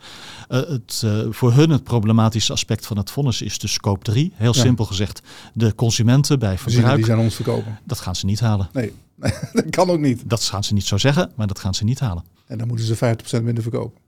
[0.48, 4.04] Uh, eh, het, uh, voor hun het problematische aspect van het vonnis is de scope
[4.04, 4.32] 3.
[4.34, 5.22] Heel simpel gezegd,
[5.52, 6.96] de consumenten bij verbruik.
[6.96, 7.78] Die zijn ons verkopen.
[7.84, 8.68] Dat gaan ze niet halen.
[8.72, 8.92] Nee,
[9.52, 10.22] dat kan ook niet.
[10.26, 12.24] Dat gaan ze niet zo zeggen, maar dat gaan ze niet halen.
[12.46, 14.00] En dan moeten ze 50% minder verkopen.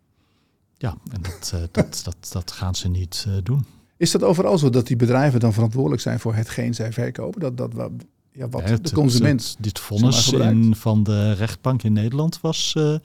[0.76, 3.66] Ja, en dat, uh, dat, dat, dat gaan ze niet uh, doen.
[3.96, 7.40] Is dat overal zo dat die bedrijven dan verantwoordelijk zijn voor hetgeen zij verkopen?
[7.40, 7.90] Dat, dat, wat,
[8.32, 9.42] ja, wat ja, de consument.
[9.48, 12.96] Het, dit vonnis in, van de rechtbank in Nederland was uh,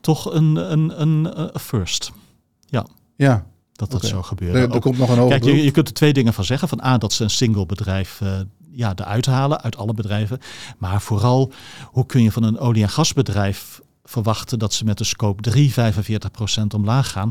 [0.00, 2.12] toch een, een, een, een first.
[2.66, 2.86] Ja.
[3.16, 3.46] Ja,
[3.78, 4.58] dat dat zo gebeurde.
[4.58, 6.68] Er, er komt nog een Kijk, je, je, kunt er twee dingen van zeggen.
[6.68, 10.38] Van A, dat ze een single bedrijf uh, ja, eruit halen uit alle bedrijven.
[10.78, 11.52] Maar vooral,
[11.84, 15.72] hoe kun je van een olie- en gasbedrijf verwachten dat ze met de scope 3
[15.72, 15.74] 45%
[16.74, 17.30] omlaag gaan.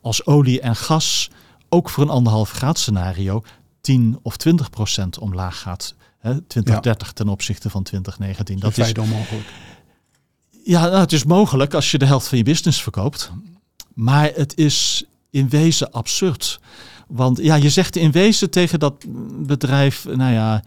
[0.00, 1.30] Als olie en gas
[1.68, 3.42] ook voor een anderhalf graad scenario
[3.80, 5.94] 10 of 20% omlaag gaat.
[6.18, 8.58] Hè, 2030 ten opzichte van 2019.
[8.58, 9.46] Dat, dat is onmogelijk.
[10.64, 13.30] Ja, nou, het is mogelijk als je de helft van je business verkoopt.
[13.94, 15.04] Maar het is
[15.34, 16.60] in wezen absurd.
[17.08, 19.04] Want ja, je zegt in wezen tegen dat
[19.46, 20.62] bedrijf, nou ja,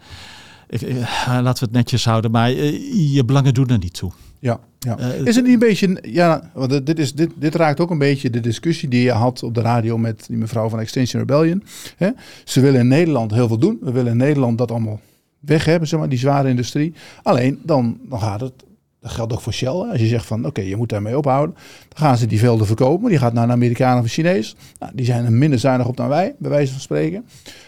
[0.68, 0.96] ik, eh,
[1.26, 4.12] laten we het netjes houden, maar eh, je belangen doen er niet toe.
[4.38, 4.98] Ja, ja.
[4.98, 7.98] Uh, is het niet een beetje, ja, want dit, is, dit, dit raakt ook een
[7.98, 11.62] beetje de discussie die je had op de radio met die mevrouw van Extinction Rebellion.
[11.96, 12.10] Hè?
[12.44, 13.78] Ze willen in Nederland heel veel doen.
[13.80, 15.00] We willen in Nederland dat allemaal
[15.38, 16.94] weg hebben, zeg maar, die zware industrie.
[17.22, 18.52] Alleen dan, dan gaat het
[19.00, 19.68] dat geldt ook voor Shell.
[19.68, 21.54] Als je zegt van oké, je moet daarmee ophouden.
[21.88, 23.08] Dan gaan ze die velden verkopen.
[23.08, 24.56] Die gaat naar een Amerikaan of een Chinees.
[24.78, 27.26] Nou, die zijn er minder zuinig op dan wij, bij wijze van spreken.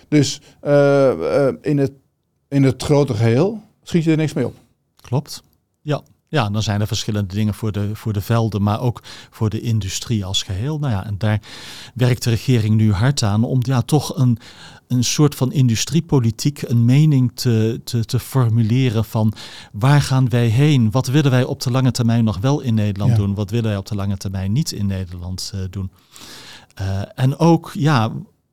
[0.09, 1.93] Dus uh, in, het,
[2.49, 4.55] in het grote geheel schiet je er niks mee op.
[4.97, 5.43] Klopt.
[5.81, 6.03] Ja.
[6.31, 9.61] Ja, dan zijn er verschillende dingen voor de, voor de velden, maar ook voor de
[9.61, 10.79] industrie als geheel.
[10.79, 11.41] Nou ja, en daar
[11.95, 14.39] werkt de regering nu hard aan om ja, toch een,
[14.89, 19.33] een soort van industriepolitiek, een mening te, te, te formuleren van
[19.73, 20.91] waar gaan wij heen?
[20.91, 23.35] Wat willen wij op de lange termijn nog wel in Nederland doen?
[23.35, 25.91] Wat willen wij op de lange termijn niet in Nederland uh, doen?
[26.81, 28.13] Uh, en ook, ja,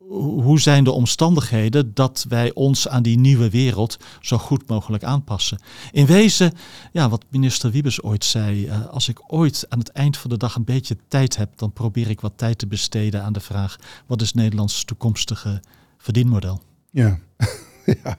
[0.10, 5.60] hoe zijn de omstandigheden dat wij ons aan die nieuwe wereld zo goed mogelijk aanpassen?
[5.91, 6.51] In wezen,
[6.91, 10.38] ja, wat minister Wiebes ooit zei, uh, als ik ooit aan het eind van de
[10.38, 13.78] dag een beetje tijd heb, dan probeer ik wat tijd te besteden aan de vraag,
[14.05, 15.62] wat is Nederlands toekomstige
[15.97, 16.62] verdienmodel.
[16.91, 17.20] Ja.
[17.86, 18.18] ja.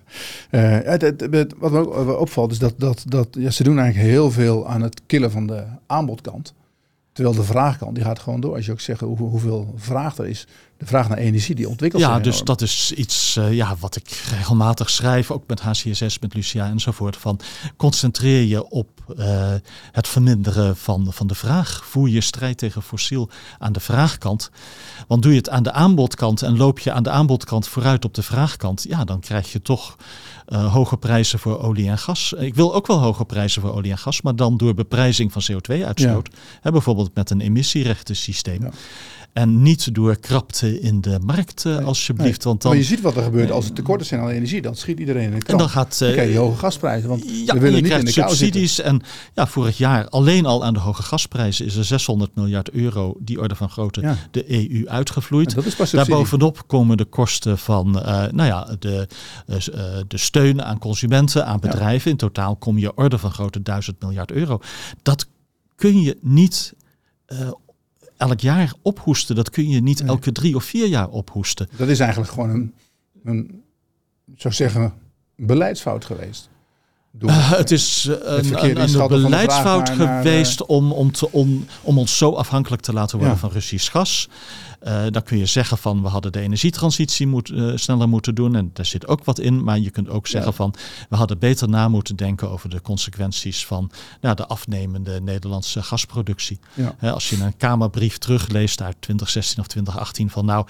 [0.51, 4.69] Het, wat me ook opvalt is dat, dat, dat ja, ze doen eigenlijk heel veel
[4.69, 6.55] aan het killen van de aanbodkant.
[7.19, 8.55] Terwijl de vraagkant die gaat gewoon door.
[8.55, 10.47] Als je ook zegt hoe, hoeveel vraag er is,
[10.77, 14.09] de vraag naar energie die ontwikkelt ja, dus dat is iets uh, ja, wat ik
[14.31, 17.17] regelmatig schrijf, ook met HCSS, met Lucia enzovoort.
[17.17, 17.41] Van
[17.77, 19.55] concentreer je op uh,
[19.93, 21.85] het verminderen van, van de vraag.
[21.85, 24.51] Voer je strijd tegen fossiel aan de vraagkant.
[25.07, 28.15] Want doe je het aan de aanbodkant en loop je aan de aanbodkant vooruit op
[28.15, 29.97] de vraagkant, ja, dan krijg je toch
[30.49, 32.33] uh, hoge prijzen voor olie en gas.
[32.33, 35.43] Ik wil ook wel hoge prijzen voor olie en gas, maar dan door beprijzing van
[35.53, 36.29] CO2-uitstoot.
[36.63, 36.71] Ja.
[36.71, 38.63] Bijvoorbeeld met een emissierechtensysteem.
[38.63, 38.71] Ja.
[39.33, 42.45] En niet door krapte in de markt, uh, alsjeblieft.
[42.45, 44.63] Want dan, maar je ziet wat er gebeurt als er tekorten zijn aan energie.
[44.63, 45.49] Dan schiet iedereen in de krant.
[45.49, 47.09] En dan gaat uh, dan je hoge gasprijzen.
[47.09, 48.81] Want ja, we willen je niet krijgt in de subsidies.
[48.81, 49.01] En
[49.35, 53.41] ja, vorig jaar alleen al aan de hoge gasprijzen is er 600 miljard euro, die
[53.41, 54.17] orde van grootte, ja.
[54.31, 55.55] de EU uitgevloeid.
[55.93, 59.09] Daarbovenop komen de kosten van uh, nou ja, de,
[60.09, 62.05] de steun aan consumenten, aan bedrijven.
[62.05, 62.11] Ja.
[62.11, 64.61] In totaal kom je orde van grootte 1000 miljard euro.
[65.03, 65.27] Dat
[65.77, 66.75] kun je niet
[68.19, 69.35] elk jaar ophoesten.
[69.37, 71.69] Dat kun je niet elke drie of vier jaar ophoesten.
[71.77, 72.75] Dat is eigenlijk gewoon een,
[73.25, 73.63] een
[74.37, 74.93] zou zeggen,
[75.37, 76.49] beleidsfout geweest.
[77.21, 82.17] Uh, het is uh, een, een, beleidsfout geweest naar, om, om, te, om, om ons
[82.17, 83.41] zo afhankelijk te laten worden ja.
[83.41, 84.29] van Russisch gas.
[84.83, 88.55] Uh, dan kun je zeggen van we hadden de energietransitie moet, uh, sneller moeten doen
[88.55, 89.65] en daar zit ook wat in.
[89.65, 90.57] Maar je kunt ook zeggen ja.
[90.57, 90.75] van
[91.09, 96.59] we hadden beter na moeten denken over de consequenties van nou, de afnemende Nederlandse gasproductie.
[96.75, 96.97] Ja.
[97.01, 100.67] Uh, als je een Kamerbrief terugleest uit 2016 of 2018 van nou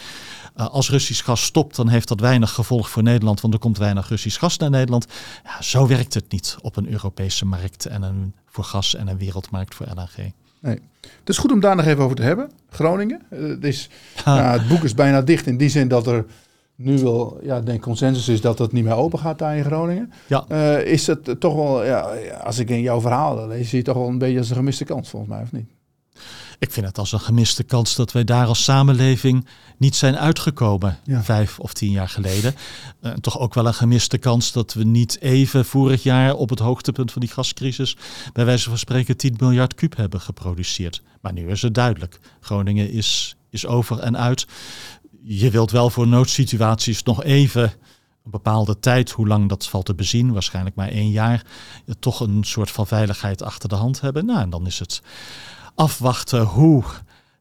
[0.54, 4.08] als Russisch gas stopt dan heeft dat weinig gevolg voor Nederland want er komt weinig
[4.08, 5.06] Russisch gas naar Nederland.
[5.44, 9.18] Ja, zo werkt het niet op een Europese markt en een voor gas en een
[9.18, 10.32] wereldmarkt voor LNG.
[10.60, 10.78] Nee.
[11.00, 12.50] Het is goed om daar nog even over te hebben.
[12.70, 13.22] Groningen.
[13.28, 13.90] Het, is,
[14.24, 16.24] ja, het boek is bijna dicht in die zin dat er
[16.74, 20.12] nu wel, ja, denk consensus is dat het niet meer open gaat daar in Groningen.
[20.26, 20.44] Ja.
[20.48, 22.00] Uh, is het toch wel, ja,
[22.44, 24.84] als ik in jouw verhaal lees, zie je toch wel een beetje als een gemiste
[24.84, 25.70] kans volgens mij, of niet?
[26.58, 29.46] Ik vind het als een gemiste kans dat wij daar als samenleving
[29.76, 31.22] niet zijn uitgekomen ja.
[31.22, 32.54] vijf of tien jaar geleden.
[33.02, 36.58] Uh, toch ook wel een gemiste kans dat we niet even vorig jaar op het
[36.58, 37.96] hoogtepunt van die gascrisis
[38.32, 41.02] bij wijze van spreken 10 miljard kuub hebben geproduceerd.
[41.20, 42.18] Maar nu is het duidelijk.
[42.40, 44.46] Groningen is, is over en uit.
[45.22, 47.62] Je wilt wel voor noodsituaties nog even
[48.24, 51.46] een bepaalde tijd, hoe lang dat valt te bezien, waarschijnlijk maar één jaar,
[51.98, 54.26] toch een soort van veiligheid achter de hand hebben.
[54.26, 55.02] Nou, en dan is het
[55.78, 56.84] afwachten hoe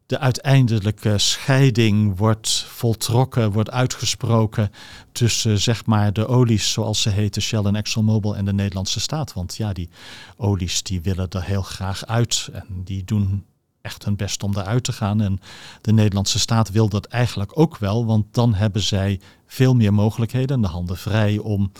[0.05, 4.71] de uiteindelijke scheiding wordt voltrokken, wordt uitgesproken
[5.11, 9.33] tussen zeg maar de olies zoals ze heten, Shell en ExxonMobil en de Nederlandse staat.
[9.33, 9.89] Want ja, die
[10.38, 13.45] olies die willen er heel graag uit en die doen
[13.81, 15.21] echt hun best om eruit te gaan.
[15.21, 15.39] En
[15.81, 20.55] de Nederlandse staat wil dat eigenlijk ook wel, want dan hebben zij veel meer mogelijkheden
[20.55, 21.71] en de handen vrij om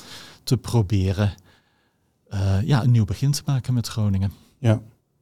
[0.44, 1.34] te proberen
[2.30, 4.32] uh, ja, een nieuw begin te maken met Groningen.
[4.60, 4.82] Ja,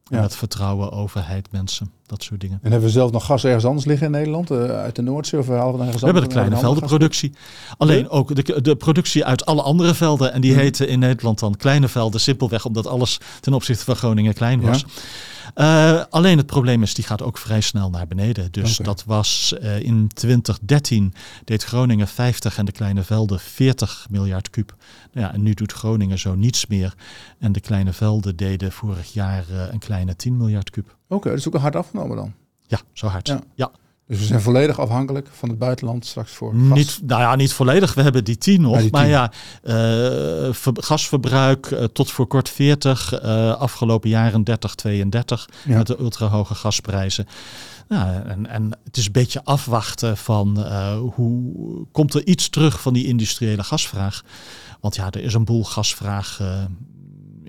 [0.10, 2.60] En het vertrouwen, overheid, mensen, dat soort dingen.
[2.62, 4.51] En hebben we zelf nog gas ergens anders liggen in Nederland?
[4.51, 7.34] Uh, uit de Noordzee of halen we ergens We hebben de kleine veldenproductie.
[7.78, 10.34] Alleen ook de, de productie uit alle andere velden.
[10.34, 10.58] En die mm.
[10.58, 12.20] heten in Nederland dan kleine velden.
[12.20, 14.86] Simpelweg omdat alles ten opzichte van Groningen klein was.
[15.56, 18.52] Uh, alleen het probleem is, die gaat ook vrij snel naar beneden.
[18.52, 24.50] Dus dat was uh, in 2013 deed Groningen 50 en de kleine velden 40 miljard
[24.50, 24.76] kuub.
[25.14, 26.93] Nou ja, en nu doet Groningen zo niets meer.
[27.39, 30.86] En de kleine velden deden vorig jaar uh, een kleine 10 miljard kuub.
[30.88, 32.34] Oké, okay, dus ook een hard afgenomen dan?
[32.68, 33.28] Ja, zo hard.
[33.28, 33.41] ja.
[33.56, 33.72] ja.
[34.08, 36.78] Dus we zijn volledig afhankelijk van het buitenland straks voor gas.
[36.78, 37.93] Niet, nou ja, niet volledig.
[37.93, 38.89] We hebben die 10 nog.
[38.91, 39.32] maar ja,
[39.64, 43.14] uh, gasverbruik uh, tot voor kort 40.
[43.14, 45.49] Uh, eh, afgelopen jaren 30, 32.
[45.64, 45.78] Ja.
[45.78, 47.28] Met de ultrahoge gasprijzen.
[47.88, 50.60] Nou, en, en het is een beetje afwachten van
[51.16, 51.53] hoe
[51.91, 54.24] komt er iets terug van die industriële gasvraag.
[54.82, 56.39] Want ja, er is een boel gasvraag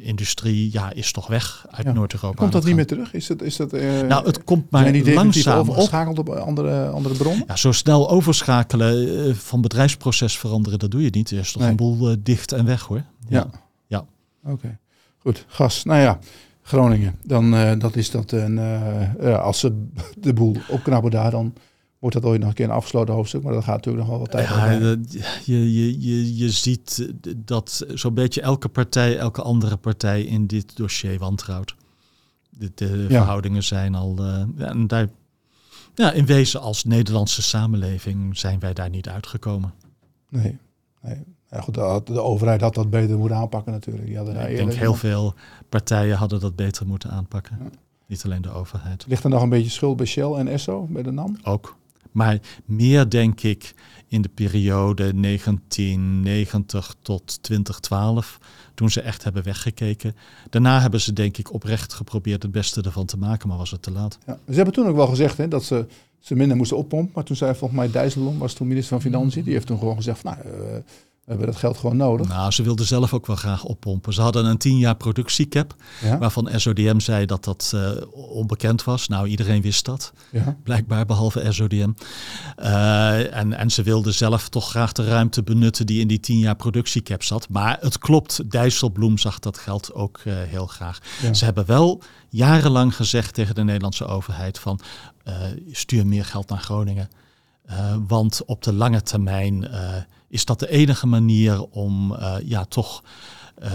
[0.07, 2.37] industrie ja, is toch weg uit Noord-Europa.
[2.37, 3.13] Komt dat niet meer terug?
[3.13, 7.45] Is dat, is dat, uh, nou, het komt maar langzaam overgeschakeld op andere, andere bronnen?
[7.47, 11.31] Ja, zo snel overschakelen uh, van bedrijfsproces veranderen, dat doe je niet.
[11.31, 13.03] Er is toch een boel uh, dicht en weg hoor.
[13.29, 13.47] Ja.
[13.87, 14.05] Ja.
[14.45, 14.79] Oké.
[15.19, 15.45] Goed.
[15.49, 15.85] Gas.
[15.85, 16.19] Nou ja.
[16.63, 17.19] Groningen.
[17.25, 18.59] Dan dat is dat een,
[19.21, 19.87] als ze
[20.19, 21.53] de boel opknappen daar, dan
[21.99, 24.19] wordt dat ooit nog een keer een afgesloten hoofdstuk, maar dat gaat natuurlijk nog wel
[24.19, 24.49] wat tijd.
[24.49, 24.71] Ja,
[25.45, 30.77] je, je, je, je ziet dat zo'n beetje elke partij, elke andere partij in dit
[30.77, 31.75] dossier wantrouwt.
[32.51, 34.17] De, de verhoudingen zijn al.
[34.19, 35.09] Uh, en daar,
[35.95, 39.73] ja, in wezen als Nederlandse samenleving zijn wij daar niet uitgekomen.
[40.29, 40.59] Nee,
[41.03, 41.25] nee.
[41.51, 44.07] Ja, goed, de, de, overheid had dat beter moeten aanpakken natuurlijk.
[44.07, 45.35] Die hadden ik denk heel veel
[45.69, 47.73] partijen hadden dat beter moeten aanpakken.
[48.07, 49.05] Niet alleen de overheid.
[49.09, 51.37] Ligt er nog een beetje schuld bij Shell en Esso, bij de NAM?
[51.43, 51.77] Ook.
[52.17, 53.75] Maar meer denk ik
[54.09, 58.39] in de periode 1990 tot 2012,
[58.75, 60.17] toen ze echt hebben weggekeken.
[60.51, 63.83] Daarna hebben ze denk ik oprecht geprobeerd het beste ervan te maken, maar was het
[63.83, 64.19] te laat.
[64.27, 65.87] Ja, ze hebben toen ook wel gezegd hè, dat ze,
[66.19, 67.13] ze minder moesten oppompen.
[67.15, 69.97] Maar toen zei volgens mij Dijsselbloem, was toen minister van Financiën, die heeft toen gewoon
[69.97, 70.77] gezegd, van, nou, uh,
[71.27, 72.29] we hebben dat geld gewoon nodig.
[72.29, 74.13] Nou, ze wilden zelf ook wel graag oppompen.
[74.13, 75.75] Ze hadden een tien jaar productiecap,
[76.19, 79.09] waarvan SODM zei dat dat uh, onbekend was.
[79.09, 80.57] Nou, iedereen wist dat, ja.
[80.63, 81.91] blijkbaar, behalve SODM.
[82.59, 86.39] Uh, en, en ze wilden zelf toch graag de ruimte benutten die in die tien
[86.39, 87.49] jaar productiecap zat.
[87.49, 90.99] Maar het klopt, Dijsselbloem zag dat geld ook uh, heel graag.
[91.33, 94.81] Ze hebben wel jarenlang gezegd tegen de Nederlandse overheid van
[95.71, 97.09] stuur meer geld naar Groningen.
[98.07, 99.69] want op de lange termijn
[100.37, 103.03] is dat de enige manier om uh, ja, toch
[103.63, 103.71] uh,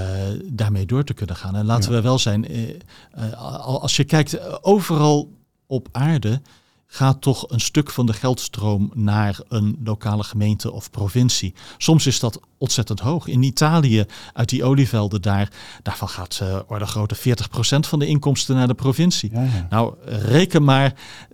[0.45, 1.55] daarmee door te kunnen gaan.
[1.55, 3.33] En laten we wel zijn, uh,
[3.81, 5.31] als je kijkt overal
[5.67, 6.41] op aarde
[6.93, 11.53] gaat toch een stuk van de geldstroom naar een lokale gemeente of provincie.
[11.77, 13.27] Soms is dat ontzettend hoog.
[13.27, 15.51] In Italië, uit die olievelden daar,
[15.83, 17.19] daarvan gaat uh, orde grote 40%
[17.79, 19.31] van de inkomsten naar de provincie.
[19.69, 20.93] Nou, reken maar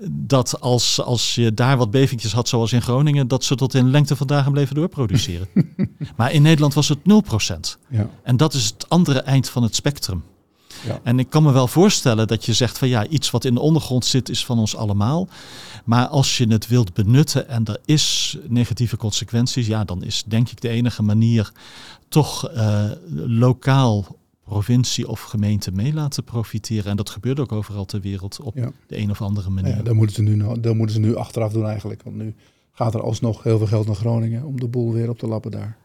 [0.10, 3.90] dat als, als je daar wat bevingjes had, zoals in Groningen, dat ze tot in
[3.92, 5.48] lengte van dagen bleven doorproduceren.
[6.18, 7.04] maar in Nederland was het 0%.
[7.90, 8.10] Ja.
[8.24, 10.24] En dat is het andere eind van het spectrum.
[10.86, 11.00] Ja.
[11.04, 13.60] En ik kan me wel voorstellen dat je zegt van ja, iets wat in de
[13.60, 15.28] ondergrond zit is van ons allemaal.
[15.86, 20.50] Maar als je het wilt benutten en er is negatieve consequenties, ja, dan is denk
[20.50, 21.52] ik de enige manier
[22.10, 24.06] toch uh, lokaal
[24.44, 26.92] provincie of gemeente mee laten profiteren.
[26.92, 28.54] En dat gebeurt ook overal ter wereld op
[28.88, 29.76] de een of andere manier.
[29.76, 32.04] Ja, dat moeten, ze nu, dat moeten ze nu achteraf doen eigenlijk.
[32.04, 32.36] Want nu
[32.72, 35.52] gaat er alsnog heel veel geld naar Groningen om de boel weer op te lappen
[35.52, 35.78] daar.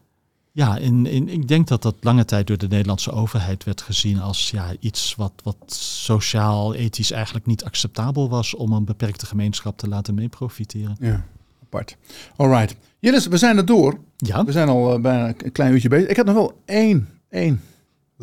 [0.55, 4.19] Ja, in, in, ik denk dat dat lange tijd door de Nederlandse overheid werd gezien
[4.19, 9.77] als ja, iets wat, wat sociaal, ethisch eigenlijk niet acceptabel was om een beperkte gemeenschap
[9.77, 10.95] te laten meeprofiteren.
[10.99, 11.25] Ja,
[11.63, 11.97] apart.
[12.35, 12.75] Alright.
[12.99, 13.99] Jillis, we zijn er door.
[14.17, 14.45] Ja.
[14.45, 16.09] We zijn al uh, bijna een klein uurtje bezig.
[16.09, 17.61] Ik heb nog wel één, één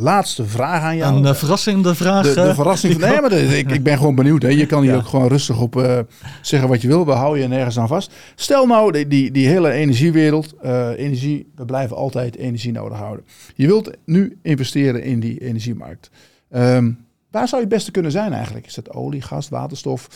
[0.01, 1.17] laatste vraag aan jou.
[1.17, 2.27] Een uh, verrassende vraag.
[2.27, 2.99] De, de eh, verrassing.
[2.99, 4.43] nee, maar ik, ik ben gewoon benieuwd.
[4.43, 4.49] Hè.
[4.49, 5.99] Je kan hier ook gewoon rustig op uh,
[6.43, 7.07] zeggen wat je wil.
[7.07, 8.13] We houden je nergens aan vast.
[8.35, 10.55] Stel nou, die, die, die hele energiewereld.
[10.65, 13.25] Uh, energie, we blijven altijd energie nodig houden.
[13.55, 16.11] Je wilt nu investeren in die energiemarkt.
[16.51, 16.99] Um,
[17.31, 18.67] waar zou je het beste kunnen zijn eigenlijk?
[18.67, 20.09] Is dat olie, gas, waterstof,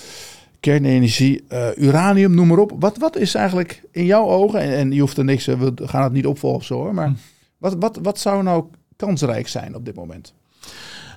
[0.61, 1.45] kernenergie,
[1.77, 2.73] uranium, noem maar op.
[2.79, 6.03] Wat, wat is eigenlijk in jouw ogen, en, en je hoeft er niks, we gaan
[6.03, 7.15] het niet opvolgen zo hoor, maar hm.
[7.59, 8.65] wat, wat, wat zou nou
[9.05, 10.35] kansrijk zijn op dit moment?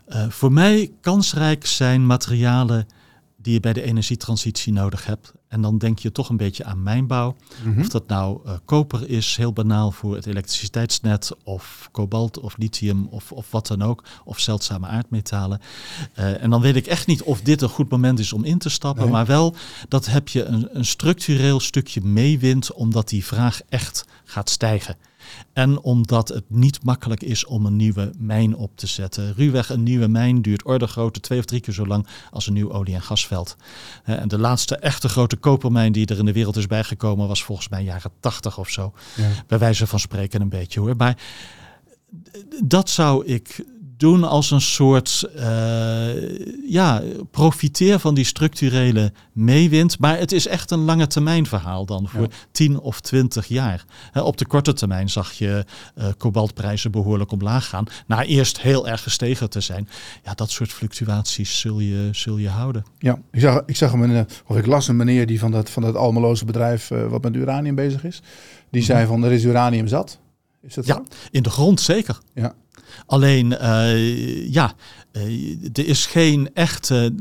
[0.10, 2.88] Uh, voor mij kansrijk zijn materialen
[3.42, 5.34] die je bij de energietransitie nodig hebt.
[5.48, 7.36] En dan denk je toch een beetje aan mijnbouw.
[7.64, 7.80] Mhm.
[7.80, 13.08] Of dat nou uh, koper is, heel banaal voor het elektriciteitsnet, of kobalt of lithium
[13.10, 15.60] of, of wat dan ook, of zeldzame aardmetalen.
[16.20, 18.58] Uh, en dan weet ik echt niet of dit een goed moment is om in
[18.58, 19.12] te stappen, Nee.
[19.12, 19.56] maar wel
[19.88, 24.96] dat heb je een, een structureel stukje meewint, omdat die vraag echt gaat stijgen.
[25.54, 29.34] En omdat het niet makkelijk is om een nieuwe mijn op te zetten.
[29.34, 32.54] Ruwweg een nieuwe mijn duurt orde grootte twee of drie keer zo lang als een
[32.54, 33.56] nieuw olie- en gasveld.
[34.04, 37.44] Eh, En de laatste echte grote kopermijn die er in de wereld is bijgekomen was
[37.44, 38.94] volgens mij jaren tachtig of zo.
[39.16, 39.30] Ja.
[39.48, 40.96] Bij wijze van spreken een beetje hoor.
[40.96, 41.18] Maar
[42.64, 43.66] dat zou ik
[43.98, 50.00] doen als een soort, uh, ja, profiteer van die structurele meewind.
[50.00, 52.28] Maar het is echt een lange termijn verhaal dan, voor Ja.
[52.52, 53.86] 10 of 20 jaar.
[54.14, 55.66] Op de korte termijn zag je
[55.98, 57.86] uh, kobaltprijzen behoorlijk omlaag gaan.
[58.08, 59.90] Na eerst heel erg gestegen te zijn.
[60.24, 62.86] Ja, dat soort fluctuaties zul je, zul je houden.
[63.00, 65.84] Ja, ik zag, ik zag een, of ik las een meneer die van dat, van
[65.84, 68.22] dat Almeloze bedrijf uh, wat met uranium bezig is.
[68.70, 70.20] Die zei van er is uranium zat.
[70.62, 71.04] Is dat ja, zo?
[71.32, 72.18] in de grond zeker.
[72.34, 72.54] Ja.
[73.06, 74.74] Alleen, uh, ja,
[75.12, 77.14] uh, er is geen echte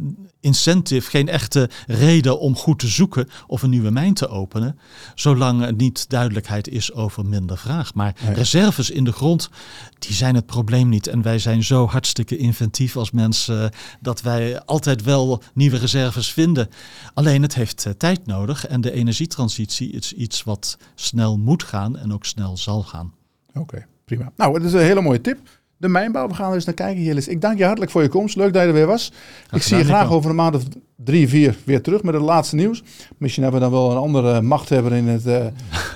[0.46, 4.78] incentive, geen echte reden om goed te zoeken of een nieuwe mijn te openen,
[5.14, 7.94] zolang er niet duidelijkheid is over minder vraag.
[7.94, 9.50] Maar reserves in de grond,
[9.98, 11.06] die zijn het probleem niet.
[11.06, 13.68] En wij zijn zo hartstikke inventief als mensen uh,
[14.00, 16.68] dat wij altijd wel nieuwe reserves vinden.
[17.14, 22.12] Alleen het heeft tijd nodig en de energietransitie is iets wat snel moet gaan en
[22.12, 23.14] ook snel zal gaan.
[23.48, 24.32] Oké, okay, prima.
[24.36, 25.38] Nou, het is een hele mooie tip.
[25.78, 27.28] De mijnbouw, we gaan er eens naar kijken, Jillis.
[27.28, 28.36] Ik dank je hartelijk voor je komst.
[28.36, 29.12] Leuk dat je er weer was.
[29.50, 30.14] Ik zie je graag Nico.
[30.14, 30.62] over een maand of
[30.96, 32.82] drie, vier weer terug met het laatste nieuws.
[33.16, 35.46] Misschien hebben we dan wel een andere machthebber in, het, uh,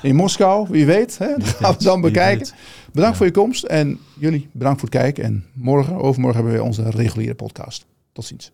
[0.03, 0.67] in Moskou.
[0.71, 1.29] Wie weet, hè?
[1.39, 2.49] dat gaan we dan bekijken.
[2.93, 3.15] Bedankt ja.
[3.15, 5.25] voor je komst en jullie bedankt voor het kijken.
[5.25, 7.87] En morgen, overmorgen hebben we onze reguliere podcast.
[8.13, 8.53] Tot ziens.